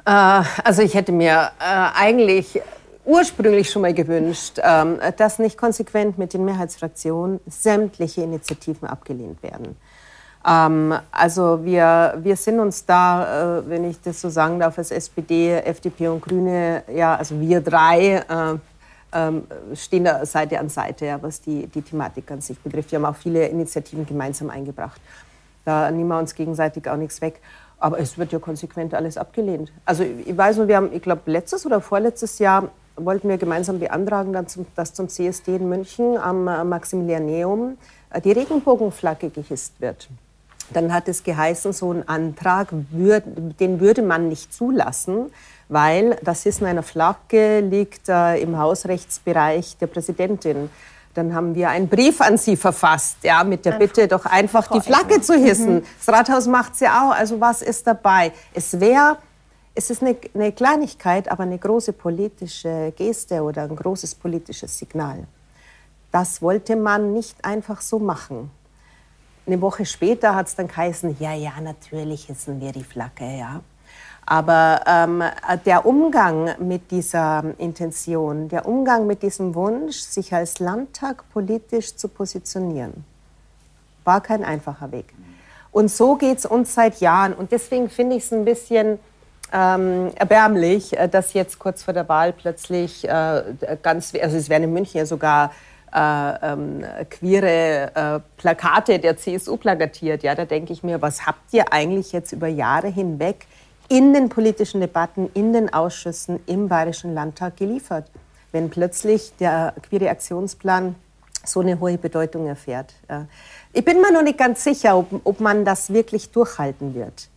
[0.06, 2.62] Äh, also ich hätte mir äh, eigentlich
[3.06, 9.76] ursprünglich schon mal gewünscht, ähm, dass nicht konsequent mit den Mehrheitsfraktionen sämtliche Initiativen abgelehnt werden.
[10.45, 14.91] Ähm, also wir, wir sind uns da, äh, wenn ich das so sagen darf, als
[14.91, 18.56] SPD, FDP und Grüne, ja, also wir drei, äh,
[19.13, 19.43] ähm,
[19.76, 22.91] stehen da Seite an Seite, ja, was die, die Thematik an sich betrifft.
[22.91, 24.99] Wir haben auch viele Initiativen gemeinsam eingebracht.
[25.65, 27.39] Da nehmen wir uns gegenseitig auch nichts weg.
[27.80, 29.71] Aber es wird ja konsequent alles abgelehnt.
[29.86, 33.80] Also ich weiß nur, wir haben, ich glaube, letztes oder vorletztes Jahr wollten wir gemeinsam
[33.80, 34.34] beantragen,
[34.76, 37.78] dass zum CSD in München am Maximilianeum
[38.12, 40.10] äh, die Regenbogenflagge gehisst wird.
[40.71, 45.32] Dann hat es geheißen, so ein Antrag, den würde man nicht zulassen,
[45.69, 50.69] weil das Hissen einer Flagge liegt äh, im Hausrechtsbereich der Präsidentin.
[51.13, 54.82] Dann haben wir einen Brief an Sie verfasst, ja, mit der Bitte, doch einfach die
[54.82, 55.76] Flagge zu hissen.
[55.76, 55.84] Mhm.
[56.04, 57.12] Das Rathaus macht sie auch.
[57.12, 58.32] Also was ist dabei?
[58.54, 59.17] Es wäre,
[59.76, 65.28] es ist eine, eine Kleinigkeit, aber eine große politische Geste oder ein großes politisches Signal.
[66.12, 68.49] Das wollte man nicht einfach so machen.
[69.45, 73.62] Eine Woche später hat es dann geheißen, ja, ja, natürlich hissen wir die Flagge, ja.
[74.25, 75.23] Aber ähm,
[75.65, 82.07] der Umgang mit dieser Intention, der Umgang mit diesem Wunsch, sich als Landtag politisch zu
[82.07, 83.03] positionieren,
[84.05, 85.13] war kein einfacher Weg.
[85.71, 87.33] Und so geht es uns seit Jahren.
[87.33, 88.99] Und deswegen finde ich es ein bisschen
[89.51, 93.43] ähm, erbärmlich, äh, dass jetzt kurz vor der Wahl plötzlich äh,
[93.81, 95.51] ganz, also es werden in München ja sogar
[95.93, 100.23] äh, ähm, queere äh, Plakate der CSU plakatiert.
[100.23, 103.45] Ja, da denke ich mir, was habt ihr eigentlich jetzt über Jahre hinweg
[103.93, 108.10] in den politischen Debatten, in den Ausschüssen im Bayerischen Landtag geliefert,
[108.51, 110.95] wenn plötzlich der Queere Aktionsplan
[111.45, 112.91] so eine hohe Bedeutung erfährt.
[113.71, 117.29] Ich bin mir noch nicht ganz sicher, ob, ob man das wirklich durchhalten wird.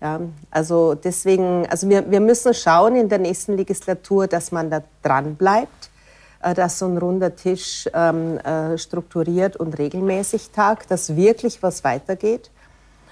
[0.00, 0.20] Ja,
[0.52, 5.34] also deswegen, also wir, wir müssen schauen in der nächsten Legislatur, dass man da dran
[5.34, 5.90] bleibt,
[6.40, 11.82] äh, dass so ein runder Tisch ähm, äh, strukturiert und regelmäßig tagt, dass wirklich was
[11.82, 12.50] weitergeht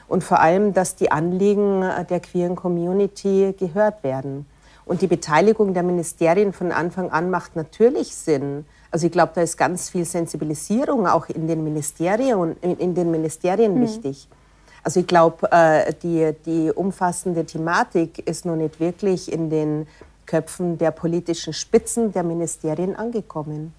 [0.08, 4.46] und vor allem, dass die Anliegen der queeren Community gehört werden.
[4.86, 8.66] Und die Beteiligung der Ministerien von Anfang an macht natürlich Sinn.
[8.90, 13.76] Also ich glaube, da ist ganz viel Sensibilisierung auch in den Ministerien, in, den Ministerien
[13.76, 13.82] mhm.
[13.82, 14.28] wichtig.
[14.82, 19.86] Also ich glaube, äh, die, die umfassende Thematik ist noch nicht wirklich in den
[20.26, 23.72] Köpfen der politischen Spitzen der Ministerien angekommen.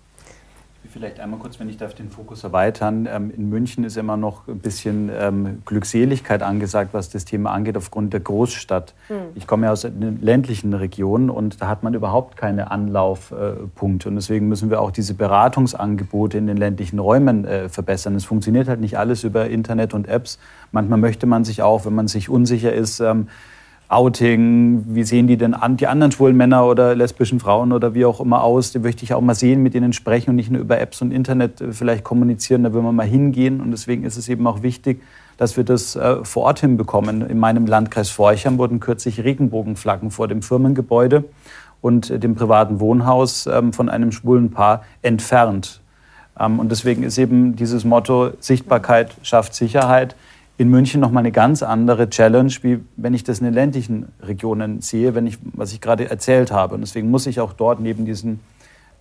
[0.95, 3.05] Vielleicht einmal kurz, wenn ich darf, den Fokus erweitern.
[3.12, 7.75] Ähm, in München ist immer noch ein bisschen ähm, Glückseligkeit angesagt, was das Thema angeht,
[7.75, 8.93] aufgrund der Großstadt.
[9.10, 9.15] Mhm.
[9.36, 14.08] Ich komme ja aus einer ländlichen Region und da hat man überhaupt keine Anlaufpunkte.
[14.08, 18.15] Und deswegen müssen wir auch diese Beratungsangebote in den ländlichen Räumen äh, verbessern.
[18.15, 20.39] Es funktioniert halt nicht alles über Internet und Apps.
[20.71, 23.27] Manchmal möchte man sich auch, wenn man sich unsicher ist, ähm,
[23.88, 28.06] Outing, wie sehen die denn an, die anderen schwulen Männer oder lesbischen Frauen oder wie
[28.06, 30.62] auch immer aus, die möchte ich auch mal sehen, mit denen sprechen und nicht nur
[30.62, 34.17] über Apps und Internet äh, vielleicht kommunizieren, da will man mal hingehen und deswegen ist
[34.17, 35.04] es eben auch wichtig,
[35.38, 37.21] dass wir das äh, vor Ort hinbekommen.
[37.30, 41.26] In meinem Landkreis Forchheim wurden kürzlich Regenbogenflaggen vor dem Firmengebäude
[41.82, 45.82] und äh, dem privaten Wohnhaus ähm, von einem schwulen Paar entfernt.
[46.39, 50.15] Ähm, und deswegen ist eben dieses Motto Sichtbarkeit schafft Sicherheit
[50.57, 54.81] in München nochmal eine ganz andere Challenge, wie wenn ich das in den ländlichen Regionen
[54.81, 56.75] sehe, wenn ich, was ich gerade erzählt habe.
[56.75, 58.39] Und deswegen muss ich auch dort neben diesen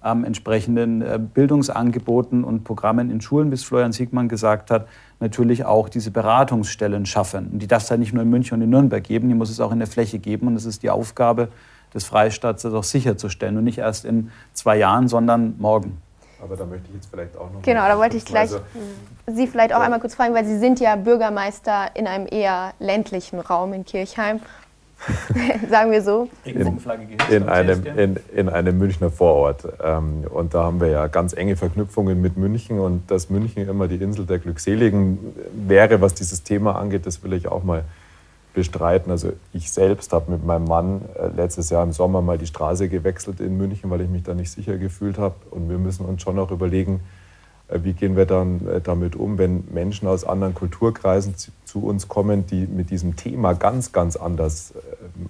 [0.05, 4.89] ähm, entsprechenden äh, Bildungsangeboten und Programmen in Schulen, wie es Florian Siegmann gesagt hat,
[5.21, 7.51] natürlich auch diese Beratungsstellen schaffen.
[7.53, 9.51] Und die darf es halt nicht nur in München und in Nürnberg geben, die muss
[9.51, 10.49] es auch in der Fläche geben.
[10.49, 11.49] Und das ist die Aufgabe
[11.95, 13.57] des Freistaats, das auch sicherzustellen.
[13.57, 15.99] Und nicht erst in zwei Jahren, sondern morgen.
[16.45, 17.63] Aber da möchte ich jetzt vielleicht auch noch.
[17.63, 18.61] Genau, da wollte ich gleich also,
[19.27, 19.85] Sie vielleicht auch ja.
[19.85, 24.41] einmal kurz fragen, weil Sie sind ja Bürgermeister in einem eher ländlichen Raum in Kirchheim.
[25.71, 26.29] Sagen wir so.
[26.45, 26.79] In,
[27.31, 29.67] in, einem, in, in einem Münchner Vorort.
[29.83, 32.79] Ähm, und da haben wir ja ganz enge Verknüpfungen mit München.
[32.79, 35.19] Und dass München immer die Insel der Glückseligen
[35.53, 37.85] wäre, was dieses Thema angeht, das will ich auch mal
[38.55, 39.11] bestreiten.
[39.11, 42.89] Also ich selbst habe mit meinem Mann äh, letztes Jahr im Sommer mal die Straße
[42.89, 45.35] gewechselt in München, weil ich mich da nicht sicher gefühlt habe.
[45.51, 47.01] Und wir müssen uns schon auch überlegen,
[47.69, 52.09] äh, wie gehen wir dann äh, damit um, wenn Menschen aus anderen Kulturkreisen zu uns
[52.09, 54.73] kommen, die mit diesem Thema ganz, ganz anders,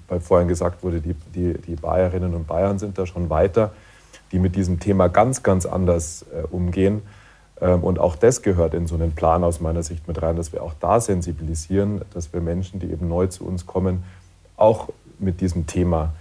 [0.09, 3.73] weil vorhin gesagt wurde, die, die, die Bayerinnen und Bayern sind da schon weiter,
[4.31, 7.01] die mit diesem Thema ganz, ganz anders umgehen
[7.67, 10.63] und auch das gehört in so einen Plan aus meiner Sicht mit rein, dass wir
[10.63, 14.05] auch da sensibilisieren, dass wir Menschen, die eben neu zu uns kommen,
[14.57, 16.13] auch mit diesem Thema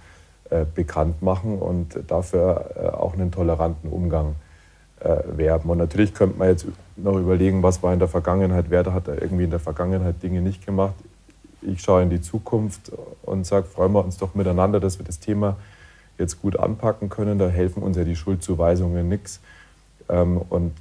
[0.50, 4.36] äh, bekannt machen und dafür äh, auch einen toleranten Umgang
[5.00, 5.70] äh, werben.
[5.70, 9.14] Und natürlich könnte man jetzt noch überlegen, was war in der Vergangenheit, wer hat da
[9.14, 10.94] irgendwie in der Vergangenheit Dinge nicht gemacht.
[11.62, 15.18] Ich schaue in die Zukunft und sage, freuen wir uns doch miteinander, dass wir das
[15.18, 15.56] Thema
[16.18, 17.38] jetzt gut anpacken können.
[17.38, 19.40] Da helfen uns ja die Schuldzuweisungen nichts.
[20.08, 20.72] Ähm, und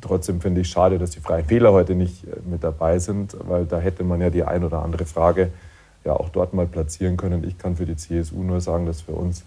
[0.00, 3.66] trotzdem finde ich schade, dass die Freien Wähler heute nicht äh, mit dabei sind, weil
[3.66, 5.50] da hätte man ja die ein oder andere Frage
[6.04, 7.44] ja auch dort mal platzieren können.
[7.44, 9.44] Ich kann für die CSU nur sagen, dass für uns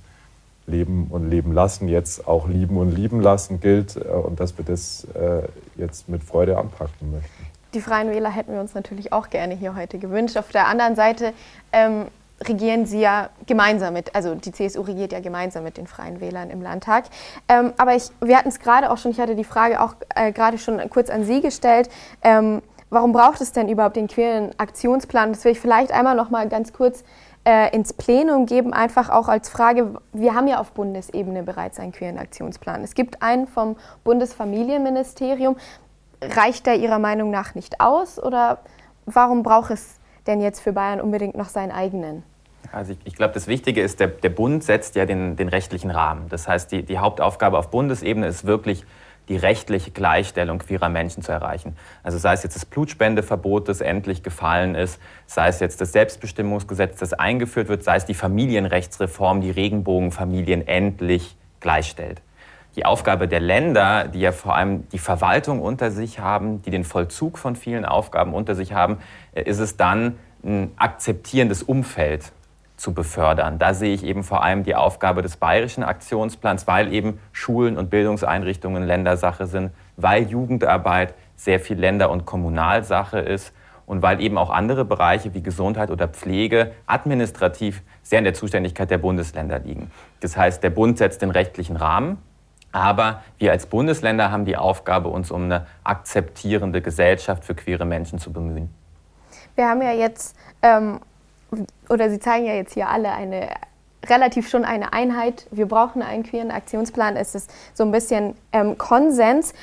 [0.66, 4.66] Leben und Leben lassen jetzt auch lieben und lieben lassen gilt äh, und dass wir
[4.66, 5.44] das äh,
[5.76, 7.46] jetzt mit Freude anpacken möchten.
[7.74, 10.38] Die Freien Wähler hätten wir uns natürlich auch gerne hier heute gewünscht.
[10.38, 11.34] Auf der anderen Seite
[11.72, 12.06] ähm,
[12.48, 16.50] regieren sie ja gemeinsam mit, also die CSU regiert ja gemeinsam mit den Freien Wählern
[16.50, 17.06] im Landtag.
[17.48, 20.32] Ähm, aber ich, wir hatten es gerade auch schon, ich hatte die Frage auch äh,
[20.32, 21.90] gerade schon kurz an Sie gestellt.
[22.22, 25.34] Ähm, warum braucht es denn überhaupt den queeren Aktionsplan?
[25.34, 27.04] Das will ich vielleicht einmal noch mal ganz kurz
[27.46, 29.96] äh, ins Plenum geben, einfach auch als Frage.
[30.14, 32.84] Wir haben ja auf Bundesebene bereits einen queeren Aktionsplan.
[32.84, 35.58] Es gibt einen vom Bundesfamilienministerium.
[36.22, 38.60] Reicht der Ihrer Meinung nach nicht aus oder
[39.06, 42.24] warum braucht es denn jetzt für Bayern unbedingt noch seinen eigenen?
[42.74, 45.92] Also ich, ich glaube, das Wichtige ist, der, der Bund setzt ja den, den rechtlichen
[45.92, 46.28] Rahmen.
[46.30, 48.84] Das heißt, die, die Hauptaufgabe auf Bundesebene ist wirklich,
[49.30, 51.78] die rechtliche Gleichstellung queerer Menschen zu erreichen.
[52.02, 57.00] Also sei es jetzt das Blutspendeverbot, das endlich gefallen ist, sei es jetzt das Selbstbestimmungsgesetz,
[57.00, 62.22] das eingeführt wird, sei es die Familienrechtsreform, die Regenbogenfamilien endlich gleichstellt.
[62.76, 66.84] Die Aufgabe der Länder, die ja vor allem die Verwaltung unter sich haben, die den
[66.84, 68.98] Vollzug von vielen Aufgaben unter sich haben,
[69.34, 72.34] äh, ist es dann, ein akzeptierendes Umfeld
[72.76, 73.60] zu befördern.
[73.60, 77.90] Da sehe ich eben vor allem die Aufgabe des bayerischen Aktionsplans, weil eben Schulen und
[77.90, 83.54] Bildungseinrichtungen Ländersache sind, weil Jugendarbeit sehr viel Länder- und Kommunalsache ist
[83.86, 88.90] und weil eben auch andere Bereiche wie Gesundheit oder Pflege administrativ sehr in der Zuständigkeit
[88.90, 89.92] der Bundesländer liegen.
[90.22, 92.18] Das heißt, der Bund setzt den rechtlichen Rahmen,
[92.72, 98.20] aber wir als Bundesländer haben die Aufgabe, uns um eine akzeptierende Gesellschaft für queere Menschen
[98.20, 98.74] zu bemühen.
[99.56, 101.00] Wir haben ja jetzt ähm,
[101.90, 103.50] oder Sie zeigen ja jetzt hier alle eine
[104.08, 105.48] relativ schon eine Einheit.
[105.52, 107.16] Wir brauchen einen queeren Aktionsplan.
[107.16, 109.54] Es ist so ein bisschen ähm, Konsens.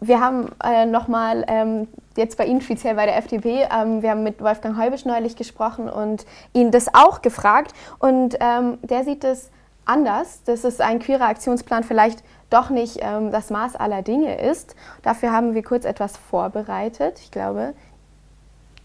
[0.00, 4.22] Wir haben äh, nochmal ähm, jetzt bei Ihnen speziell bei der FDP, ähm, wir haben
[4.22, 7.72] mit Wolfgang Heubisch neulich gesprochen und ihn das auch gefragt.
[7.98, 9.50] Und ähm, der sieht es
[9.86, 14.76] anders, dass es ein queerer Aktionsplan vielleicht doch nicht ähm, das Maß aller Dinge ist.
[15.02, 17.18] Dafür haben wir kurz etwas vorbereitet.
[17.20, 17.74] Ich glaube,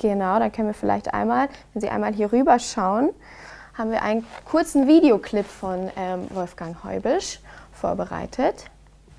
[0.04, 3.12] Genau, dann können wir vielleicht einmal, wenn Sie einmal hier rüber schauen,
[3.74, 7.40] haben wir einen kurzen Videoclip von ähm, Wolfgang Heubisch
[7.72, 8.66] vorbereitet.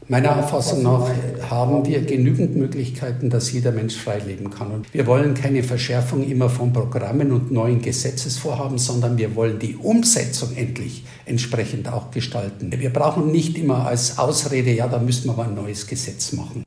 [0.08, 1.08] Meiner Auffassung nach
[1.48, 4.72] haben wir genügend Möglichkeiten, dass jeder Mensch frei leben kann.
[4.72, 9.76] Und wir wollen keine Verschärfung immer von Programmen und neuen Gesetzesvorhaben, sondern wir wollen die
[9.76, 12.70] Umsetzung endlich entsprechend auch gestalten.
[12.78, 16.62] Wir brauchen nicht immer als Ausrede, ja, da müssen wir aber ein neues Gesetz machen.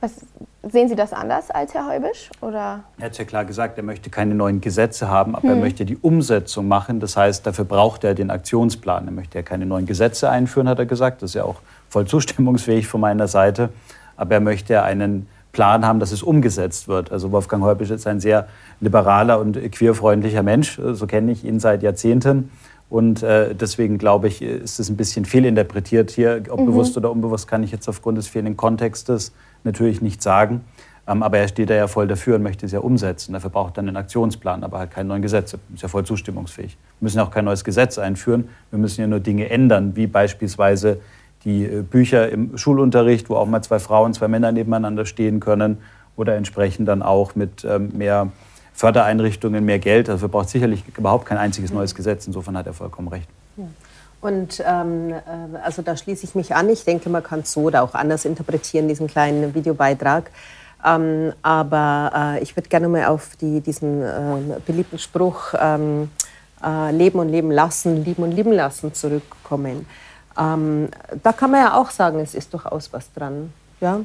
[0.00, 0.12] Was,
[0.62, 2.30] sehen Sie das anders als Herr Heubisch?
[2.40, 2.84] Oder?
[2.98, 5.56] Er hat ja klar gesagt, er möchte keine neuen Gesetze haben, aber hm.
[5.56, 7.00] er möchte die Umsetzung machen.
[7.00, 9.06] Das heißt, dafür braucht er den Aktionsplan.
[9.06, 11.22] Er möchte ja keine neuen Gesetze einführen, hat er gesagt.
[11.22, 13.68] Das ist ja auch voll zustimmungsfähig von meiner Seite.
[14.16, 17.12] Aber er möchte einen Plan haben, dass es umgesetzt wird.
[17.12, 18.46] Also Wolfgang Heubisch ist ein sehr
[18.80, 20.80] liberaler und queerfreundlicher Mensch.
[20.92, 22.50] So kenne ich ihn seit Jahrzehnten.
[22.88, 26.42] Und äh, deswegen glaube ich, ist es ein bisschen fehlinterpretiert hier.
[26.48, 26.66] Ob mhm.
[26.66, 29.32] bewusst oder unbewusst kann ich jetzt aufgrund des fehlenden Kontextes
[29.64, 30.64] natürlich nicht sagen.
[31.06, 33.32] Ähm, aber er steht da ja voll dafür und möchte es ja umsetzen.
[33.32, 35.58] Dafür braucht er einen Aktionsplan, aber halt keine neuen Gesetze.
[35.74, 36.76] Ist ja voll zustimmungsfähig.
[36.98, 38.48] Wir müssen auch kein neues Gesetz einführen.
[38.70, 41.00] Wir müssen ja nur Dinge ändern, wie beispielsweise
[41.44, 45.78] die äh, Bücher im Schulunterricht, wo auch mal zwei Frauen, zwei Männer nebeneinander stehen können
[46.16, 48.28] oder entsprechend dann auch mit ähm, mehr
[48.72, 50.08] Fördereinrichtungen, mehr Geld.
[50.08, 52.26] Dafür braucht sicherlich überhaupt kein einziges neues Gesetz.
[52.26, 53.28] Insofern hat er vollkommen recht.
[54.20, 56.68] Und ähm, äh, also da schließe ich mich an.
[56.68, 60.30] Ich denke, man kann es so oder auch anders interpretieren, diesen kleinen Videobeitrag.
[60.84, 66.10] Ähm, aber äh, ich würde gerne mal auf die, diesen äh, beliebten Spruch ähm,
[66.64, 69.86] äh, Leben und Leben lassen, lieben und lieben lassen zurückkommen.
[70.38, 70.88] Ähm,
[71.22, 73.52] da kann man ja auch sagen, es ist durchaus was dran.
[73.80, 74.00] Ja?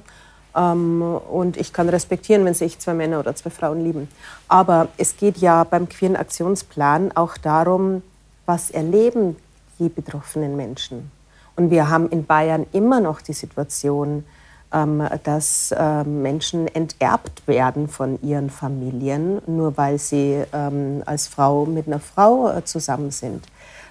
[0.56, 4.10] Ähm, und ich kann respektieren, wenn sich zwei Männer oder zwei Frauen lieben.
[4.48, 8.02] Aber es geht ja beim Queeren Aktionsplan auch darum,
[8.46, 9.38] was erleben
[9.80, 11.12] die betroffenen Menschen.
[11.56, 14.26] Und wir haben in Bayern immer noch die Situation,
[14.74, 21.66] ähm, dass ähm, Menschen enterbt werden von ihren Familien, nur weil sie ähm, als Frau
[21.66, 23.46] mit einer Frau äh, zusammen sind.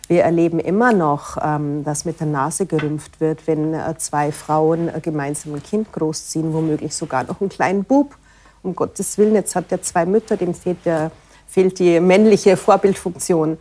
[0.06, 5.00] Wir erleben immer noch, dass mit der Nase gerümpft wird, wenn äh, zwei Frauen äh,
[5.00, 8.14] gemeinsam ein Kind großziehen, womöglich sogar noch einen kleinen Bub.
[8.62, 11.10] Um Gottes Willen, jetzt hat er zwei Mütter, dem fehlt, der,
[11.46, 13.56] fehlt die männliche Vorbildfunktion.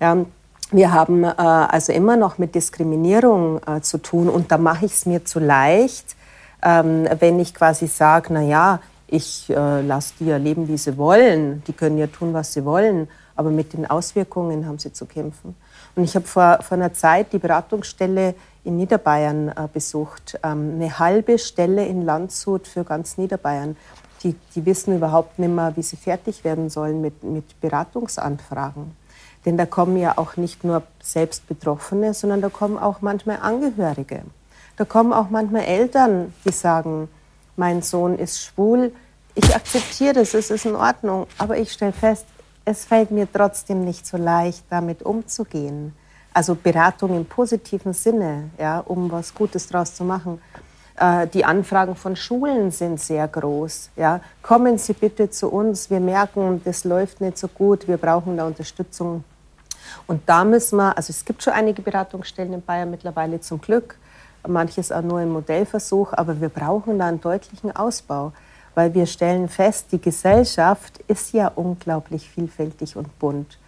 [0.00, 0.24] Ja,
[0.70, 4.92] wir haben äh, also immer noch mit Diskriminierung äh, zu tun und da mache ich
[4.92, 6.16] es mir zu leicht,
[6.62, 10.98] ähm, wenn ich quasi sage, na ja, ich äh, lasse die ja leben, wie sie
[10.98, 11.62] wollen.
[11.66, 13.08] Die können ja tun, was sie wollen.
[13.34, 15.56] Aber mit den Auswirkungen haben sie zu kämpfen.
[15.96, 20.38] Und ich habe vor, vor einer Zeit die Beratungsstelle in Niederbayern äh, besucht.
[20.42, 23.76] Ähm, eine halbe Stelle in Landshut für ganz Niederbayern.
[24.22, 28.92] Die, die wissen überhaupt nicht mehr, wie sie fertig werden sollen mit, mit Beratungsanfragen.
[29.44, 34.22] Denn da kommen ja auch nicht nur selbst Betroffene, sondern da kommen auch manchmal Angehörige.
[34.76, 37.08] Da kommen auch manchmal Eltern, die sagen,
[37.56, 38.92] mein Sohn ist schwul,
[39.34, 42.26] ich akzeptiere das, es ist in Ordnung, aber ich stelle fest,
[42.64, 45.94] es fällt mir trotzdem nicht so leicht, damit umzugehen.
[46.34, 50.40] Also Beratung im positiven Sinne, ja, um was Gutes daraus zu machen.
[50.98, 53.90] Äh, die Anfragen von Schulen sind sehr groß.
[53.96, 54.20] Ja.
[54.42, 58.46] Kommen Sie bitte zu uns, wir merken, das läuft nicht so gut, wir brauchen da
[58.46, 59.24] Unterstützung.
[60.06, 63.96] Und da müssen wir, also es gibt schon einige Beratungsstellen in Bayern mittlerweile zum Glück,
[64.46, 68.32] manches auch nur im Modellversuch, aber wir brauchen da einen deutlichen Ausbau,
[68.74, 73.58] weil wir stellen fest, die Gesellschaft ist ja unglaublich vielfältig und bunt.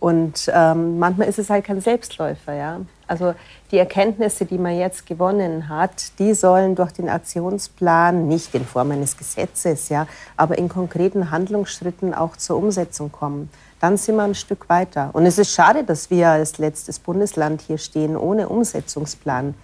[0.00, 2.52] Und ähm, manchmal ist es halt kein Selbstläufer.
[2.54, 2.80] Ja?
[3.08, 3.34] Also
[3.72, 8.92] die Erkenntnisse, die man jetzt gewonnen hat, die sollen durch den Aktionsplan nicht in Form
[8.92, 10.06] eines Gesetzes, ja,
[10.36, 13.50] aber in konkreten Handlungsschritten auch zur Umsetzung kommen.
[13.80, 15.10] Dann sind wir ein Stück weiter.
[15.14, 19.54] Und es ist schade, dass wir als letztes Bundesland hier stehen ohne Umsetzungsplan.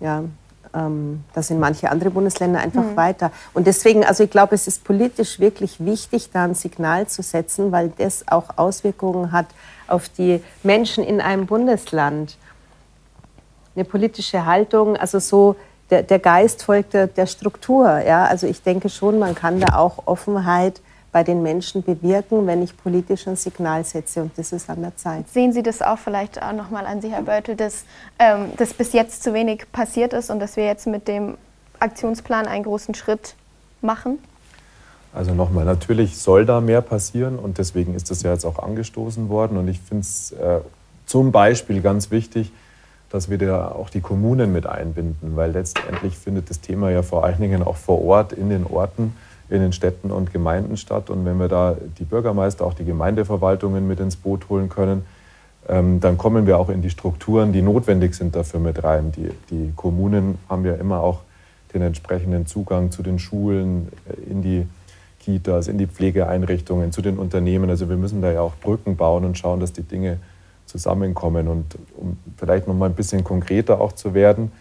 [0.00, 0.24] Ja,
[0.74, 2.96] ähm, da sind manche andere Bundesländer einfach mhm.
[2.96, 3.30] weiter.
[3.52, 7.72] Und deswegen, also ich glaube, es ist politisch wirklich wichtig, da ein Signal zu setzen,
[7.72, 9.46] weil das auch Auswirkungen hat
[9.86, 12.36] auf die Menschen in einem Bundesland.
[13.76, 15.56] Eine politische Haltung, also so
[15.90, 17.98] der, der Geist folgt der, der Struktur.
[18.00, 18.24] Ja?
[18.26, 20.80] Also ich denke schon, man kann da auch Offenheit
[21.14, 24.20] bei den Menschen bewirken, wenn ich politisch ein Signal setze.
[24.20, 25.28] Und das ist an der Zeit.
[25.28, 27.84] Sehen Sie das auch vielleicht auch nochmal an Sie, Herr Börtel, dass,
[28.18, 31.36] ähm, dass bis jetzt zu wenig passiert ist und dass wir jetzt mit dem
[31.78, 33.36] Aktionsplan einen großen Schritt
[33.80, 34.18] machen?
[35.14, 39.28] Also nochmal, natürlich soll da mehr passieren und deswegen ist das ja jetzt auch angestoßen
[39.28, 39.56] worden.
[39.56, 40.62] Und ich finde es äh,
[41.06, 42.50] zum Beispiel ganz wichtig,
[43.10, 47.24] dass wir da auch die Kommunen mit einbinden, weil letztendlich findet das Thema ja vor
[47.24, 49.14] allen Dingen auch vor Ort in den Orten
[49.48, 51.10] in den Städten und Gemeinden statt.
[51.10, 55.04] Und wenn wir da die Bürgermeister, auch die Gemeindeverwaltungen mit ins Boot holen können,
[55.68, 59.12] ähm, dann kommen wir auch in die Strukturen, die notwendig sind dafür mit rein.
[59.12, 61.20] Die, die Kommunen haben ja immer auch
[61.72, 64.66] den entsprechenden Zugang zu den Schulen, äh, in die
[65.20, 67.70] Kitas, in die Pflegeeinrichtungen, zu den Unternehmen.
[67.70, 70.18] Also wir müssen da ja auch Brücken bauen und schauen, dass die Dinge
[70.66, 71.48] zusammenkommen.
[71.48, 74.52] Und um vielleicht noch mal ein bisschen konkreter auch zu werden,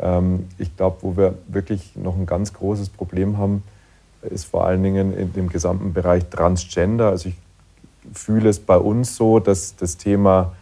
[0.00, 3.64] Ähm, ich glaube, wo wir wirklich noch ein ganz großes Problem haben,
[4.22, 7.10] ist vor allen Dingen in dem gesamten Bereich Transgender.
[7.10, 7.36] Also ich
[8.12, 10.52] fühle es bei uns so, dass das Thema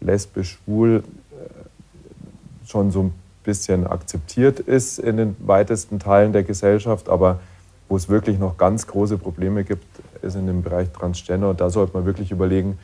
[0.00, 1.02] lesbisch, schwul
[1.32, 7.40] äh, schon so ein bisschen akzeptiert ist in den weitesten Teilen der Gesellschaft, aber
[7.88, 9.84] wo es wirklich noch ganz große Probleme gibt,
[10.22, 11.50] ist in dem Bereich Transgender.
[11.50, 12.78] Und da sollte man wirklich überlegen,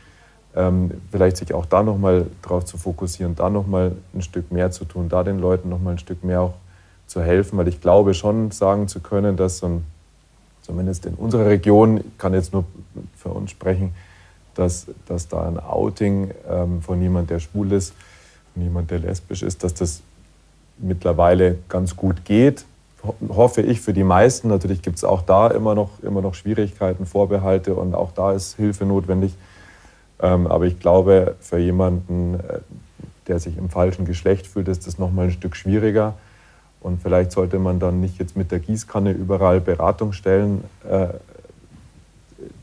[0.55, 4.85] ähm, vielleicht sich auch da nochmal drauf zu fokussieren, da nochmal ein Stück mehr zu
[4.85, 6.55] tun, da den Leuten nochmal ein Stück mehr auch
[7.07, 9.85] zu helfen, weil ich glaube schon sagen zu können, dass so ein,
[10.71, 12.65] zumindest in unserer Region, ich kann jetzt nur
[13.17, 13.93] für uns sprechen,
[14.55, 17.93] dass, dass da ein Outing ähm, von jemand, der schwul ist,
[18.55, 20.03] von jemand, der lesbisch ist, dass das
[20.79, 22.65] mittlerweile ganz gut geht,
[23.29, 24.47] hoffe ich für die meisten.
[24.47, 28.55] Natürlich gibt es auch da immer noch, immer noch Schwierigkeiten, Vorbehalte und auch da ist
[28.55, 29.35] Hilfe notwendig.
[30.21, 32.61] Ähm, aber ich glaube, für jemanden, äh,
[33.27, 36.15] der sich im falschen Geschlecht fühlt, ist das noch mal ein Stück schwieriger.
[36.81, 41.09] Und vielleicht sollte man dann nicht jetzt mit der Gießkanne überall Beratungsstellen äh,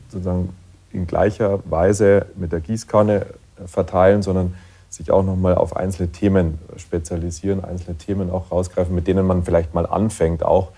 [0.08, 0.50] sozusagen
[0.92, 3.26] in gleicher Weise mit der Gießkanne
[3.66, 4.54] verteilen, sondern
[4.88, 9.44] sich auch noch mal auf einzelne Themen spezialisieren, einzelne Themen auch rausgreifen, mit denen man
[9.44, 10.68] vielleicht mal anfängt auch.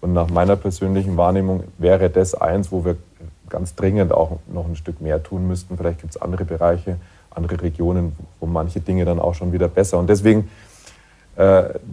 [0.00, 2.96] Und nach meiner persönlichen Wahrnehmung wäre das eins, wo wir
[3.50, 5.76] ganz dringend auch noch ein Stück mehr tun müssten.
[5.76, 6.96] Vielleicht gibt es andere Bereiche,
[7.30, 9.98] andere Regionen, wo manche Dinge dann auch schon wieder besser.
[9.98, 10.69] Und deswegen äh,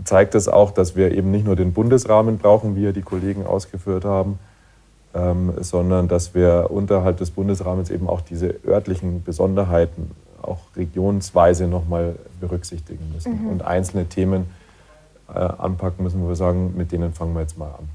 [0.03, 3.45] zeigt es auch, dass wir eben nicht nur den Bundesrahmen brauchen, wie ja die Kollegen
[3.45, 4.39] ausgeführt haben,
[5.13, 12.15] ähm, sondern dass wir unterhalb des Bundesrahmens eben auch diese örtlichen Besonderheiten auch regionsweise nochmal
[12.39, 13.49] berücksichtigen müssen mhm.
[13.49, 14.47] und einzelne Themen
[15.33, 17.89] äh, anpacken müssen, wo wir sagen, mit denen fangen wir jetzt mal an.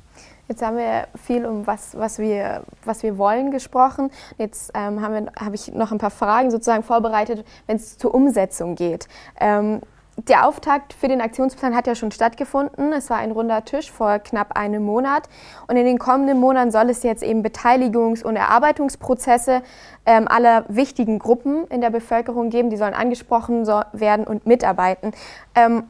[0.48, 4.10] Jetzt haben wir viel um was, was, wir, was wir wollen gesprochen.
[4.38, 8.74] Jetzt ähm, habe hab ich noch ein paar Fragen sozusagen vorbereitet, wenn es zur Umsetzung
[8.74, 9.08] geht.
[9.40, 9.80] Ähm,
[10.16, 12.92] der Auftakt für den Aktionsplan hat ja schon stattgefunden.
[12.92, 15.28] Es war ein runder Tisch vor knapp einem Monat.
[15.68, 19.62] Und in den kommenden Monaten soll es jetzt eben Beteiligungs- und Erarbeitungsprozesse
[20.04, 22.68] ähm, aller wichtigen Gruppen in der Bevölkerung geben.
[22.68, 25.12] Die sollen angesprochen so werden und mitarbeiten.
[25.54, 25.84] Ähm,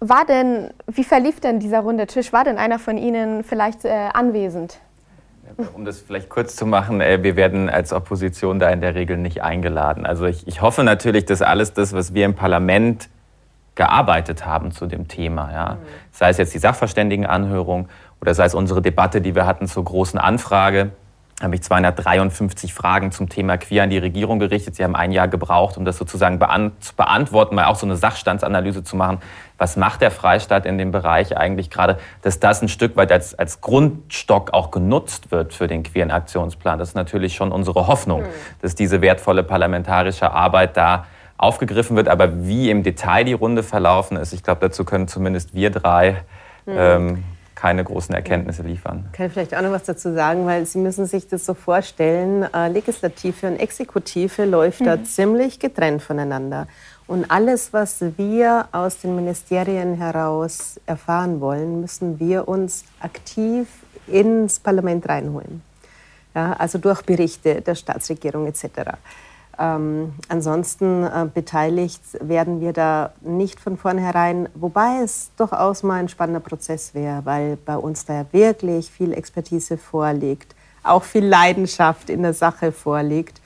[0.00, 2.32] war denn, wie verlief denn dieser runde Tisch?
[2.32, 4.78] War denn einer von Ihnen vielleicht äh, anwesend?
[5.74, 9.16] Um das vielleicht kurz zu machen, äh, wir werden als Opposition da in der Regel
[9.16, 10.06] nicht eingeladen.
[10.06, 13.08] Also ich, ich hoffe natürlich, dass alles das, was wir im Parlament
[13.74, 15.78] gearbeitet haben zu dem Thema, ja, mhm.
[16.12, 17.88] sei es jetzt die Sachverständigenanhörung
[18.20, 20.90] oder sei es unsere Debatte, die wir hatten zur großen Anfrage,
[21.40, 24.74] habe ich 253 Fragen zum Thema Queer an die Regierung gerichtet.
[24.74, 26.40] Sie haben ein Jahr gebraucht, um das sozusagen
[26.80, 29.18] zu beantworten, mal auch so eine Sachstandsanalyse zu machen.
[29.56, 33.36] Was macht der Freistaat in dem Bereich eigentlich gerade, dass das ein Stück weit als,
[33.36, 36.78] als Grundstock auch genutzt wird für den queeren Aktionsplan?
[36.78, 38.26] Das ist natürlich schon unsere Hoffnung, mhm.
[38.60, 42.08] dass diese wertvolle parlamentarische Arbeit da aufgegriffen wird.
[42.08, 46.22] Aber wie im Detail die Runde verlaufen ist, ich glaube, dazu können zumindest wir drei
[46.66, 46.74] mhm.
[46.76, 47.24] ähm,
[47.58, 49.06] keine großen Erkenntnisse liefern.
[49.10, 52.46] Ich kann vielleicht auch noch was dazu sagen, weil Sie müssen sich das so vorstellen,
[52.54, 54.84] äh, Legislative und Exekutive läuft mhm.
[54.84, 56.68] da ziemlich getrennt voneinander.
[57.08, 63.66] Und alles, was wir aus den Ministerien heraus erfahren wollen, müssen wir uns aktiv
[64.06, 65.62] ins Parlament reinholen.
[66.36, 68.92] Ja, also durch Berichte der Staatsregierung etc.
[69.60, 76.08] Ähm, ansonsten äh, beteiligt werden wir da nicht von vornherein, wobei es durchaus mal ein
[76.08, 80.54] spannender Prozess wäre, weil bei uns da ja wirklich viel Expertise vorliegt,
[80.84, 83.40] auch viel Leidenschaft in der Sache vorliegt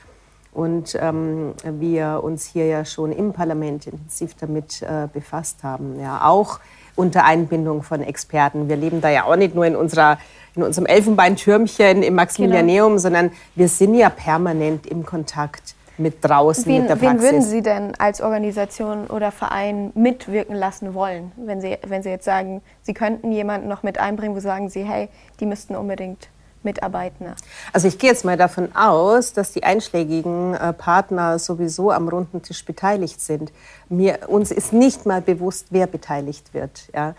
[0.52, 6.26] und ähm, wir uns hier ja schon im Parlament intensiv damit äh, befasst haben, ja
[6.26, 6.60] auch
[6.94, 8.68] unter Einbindung von Experten.
[8.68, 10.18] Wir leben da ja auch nicht nur in unserer
[10.54, 12.98] in unserem Elfenbeintürmchen im Maximilianeum, genau.
[13.00, 17.22] sondern wir sind ja permanent im Kontakt mit draußen, wen, mit der Praxis.
[17.22, 22.08] Wen würden Sie denn als Organisation oder Verein mitwirken lassen wollen, wenn Sie, wenn Sie
[22.08, 25.08] jetzt sagen, Sie könnten jemanden noch mit einbringen, wo sagen Sie, hey,
[25.40, 26.28] die müssten unbedingt
[26.64, 27.26] mitarbeiten?
[27.72, 32.42] Also ich gehe jetzt mal davon aus, dass die einschlägigen äh, Partner sowieso am runden
[32.42, 33.52] Tisch beteiligt sind.
[33.88, 36.88] Mir, uns ist nicht mal bewusst, wer beteiligt wird.
[36.94, 37.14] Ja.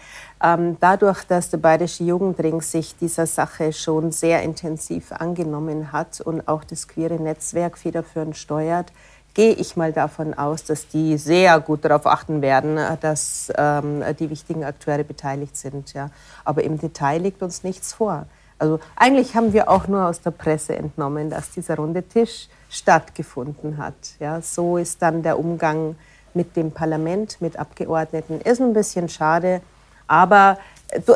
[0.46, 6.50] Ähm, dadurch, dass der Bayerische Jugendring sich dieser Sache schon sehr intensiv angenommen hat und
[6.50, 8.92] auch das queere Netzwerk federführend steuert,
[9.34, 14.04] gehe ich mal davon aus, dass die sehr gut darauf achten werden, äh, dass ähm,
[14.20, 15.94] die wichtigen Akteure beteiligt sind.
[15.94, 16.10] Ja.
[16.44, 18.26] Aber im Detail liegt uns nichts vor.
[18.60, 23.78] Also eigentlich haben wir auch nur aus der Presse entnommen, dass dieser runde Tisch stattgefunden
[23.78, 23.96] hat.
[24.20, 25.96] Ja, so ist dann der Umgang
[26.34, 28.42] mit dem Parlament, mit Abgeordneten.
[28.42, 29.62] Ist ein bisschen schade,
[30.08, 30.58] aber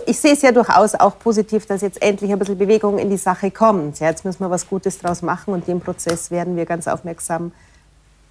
[0.08, 3.18] ich sehe es ja durchaus auch positiv, dass jetzt endlich ein bisschen Bewegung in die
[3.18, 4.00] Sache kommt.
[4.00, 7.52] Ja, jetzt müssen wir was Gutes draus machen und den Prozess werden wir ganz aufmerksam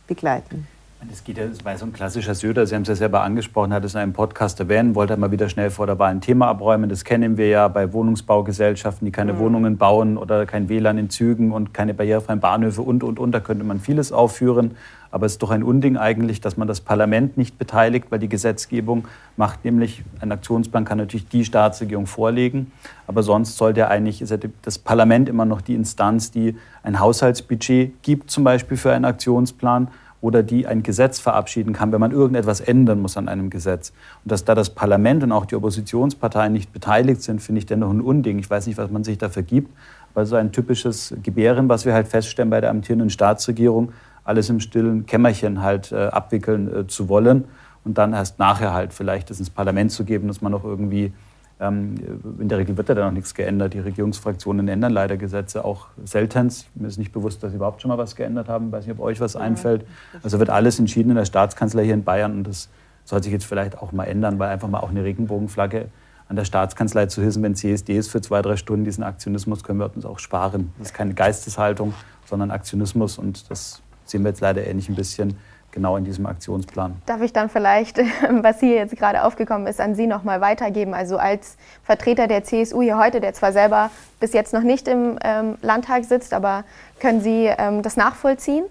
[0.08, 0.66] begleiten.
[1.12, 3.72] Es geht ja, das war so ein klassischer Söder, Sie haben es ja selber angesprochen,
[3.72, 6.48] hat es in einem Podcast erwähnt, wollte mal wieder schnell vor der Wahl ein Thema
[6.48, 6.88] abräumen.
[6.88, 9.38] Das kennen wir ja bei Wohnungsbaugesellschaften, die keine mhm.
[9.38, 13.32] Wohnungen bauen oder kein WLAN in Zügen und keine barrierefreien Bahnhöfe und, und, und.
[13.32, 14.76] Da könnte man vieles aufführen.
[15.10, 18.28] Aber es ist doch ein Unding eigentlich, dass man das Parlament nicht beteiligt, weil die
[18.28, 22.72] Gesetzgebung macht nämlich, ein Aktionsplan kann natürlich die Staatsregierung vorlegen,
[23.06, 27.00] aber sonst sollte ja eigentlich ist ja das Parlament immer noch die Instanz, die ein
[27.00, 29.88] Haushaltsbudget gibt, zum Beispiel für einen Aktionsplan
[30.20, 33.92] oder die ein Gesetz verabschieden kann, wenn man irgendetwas ändern muss an einem Gesetz.
[34.24, 37.90] Und dass da das Parlament und auch die Oppositionsparteien nicht beteiligt sind, finde ich dennoch
[37.90, 38.38] ein Unding.
[38.38, 39.70] Ich weiß nicht, was man sich dafür gibt,
[40.14, 43.92] weil so ein typisches Gebären, was wir halt feststellen bei der amtierenden Staatsregierung,
[44.24, 47.44] alles im stillen Kämmerchen halt äh, abwickeln äh, zu wollen
[47.84, 51.12] und dann erst nachher halt vielleicht das ins Parlament zu geben, dass man noch irgendwie
[51.58, 53.72] in der Regel wird ja da noch nichts geändert.
[53.72, 56.52] Die Regierungsfraktionen ändern leider Gesetze auch selten.
[56.74, 58.66] Mir ist nicht bewusst, dass sie überhaupt schon mal was geändert haben.
[58.66, 59.86] Ich weiß nicht, ob euch was einfällt.
[60.22, 62.68] Also wird alles entschieden in der Staatskanzlei hier in Bayern und das
[63.04, 65.88] soll sich jetzt vielleicht auch mal ändern, weil einfach mal auch eine Regenbogenflagge
[66.28, 68.84] an der Staatskanzlei zu hissen, wenn CSD ist für zwei, drei Stunden.
[68.84, 70.72] Diesen Aktionismus können wir uns auch sparen.
[70.76, 71.94] Das ist keine Geisteshaltung,
[72.26, 75.36] sondern Aktionismus und das sehen wir jetzt leider ähnlich ein bisschen
[75.76, 76.96] genau in diesem Aktionsplan.
[77.04, 77.98] Darf ich dann vielleicht,
[78.30, 80.94] was hier jetzt gerade aufgekommen ist, an Sie noch mal weitergeben?
[80.94, 85.18] Also als Vertreter der CSU hier heute, der zwar selber bis jetzt noch nicht im
[85.22, 86.64] ähm, Landtag sitzt, aber
[86.98, 88.64] können Sie ähm, das nachvollziehen?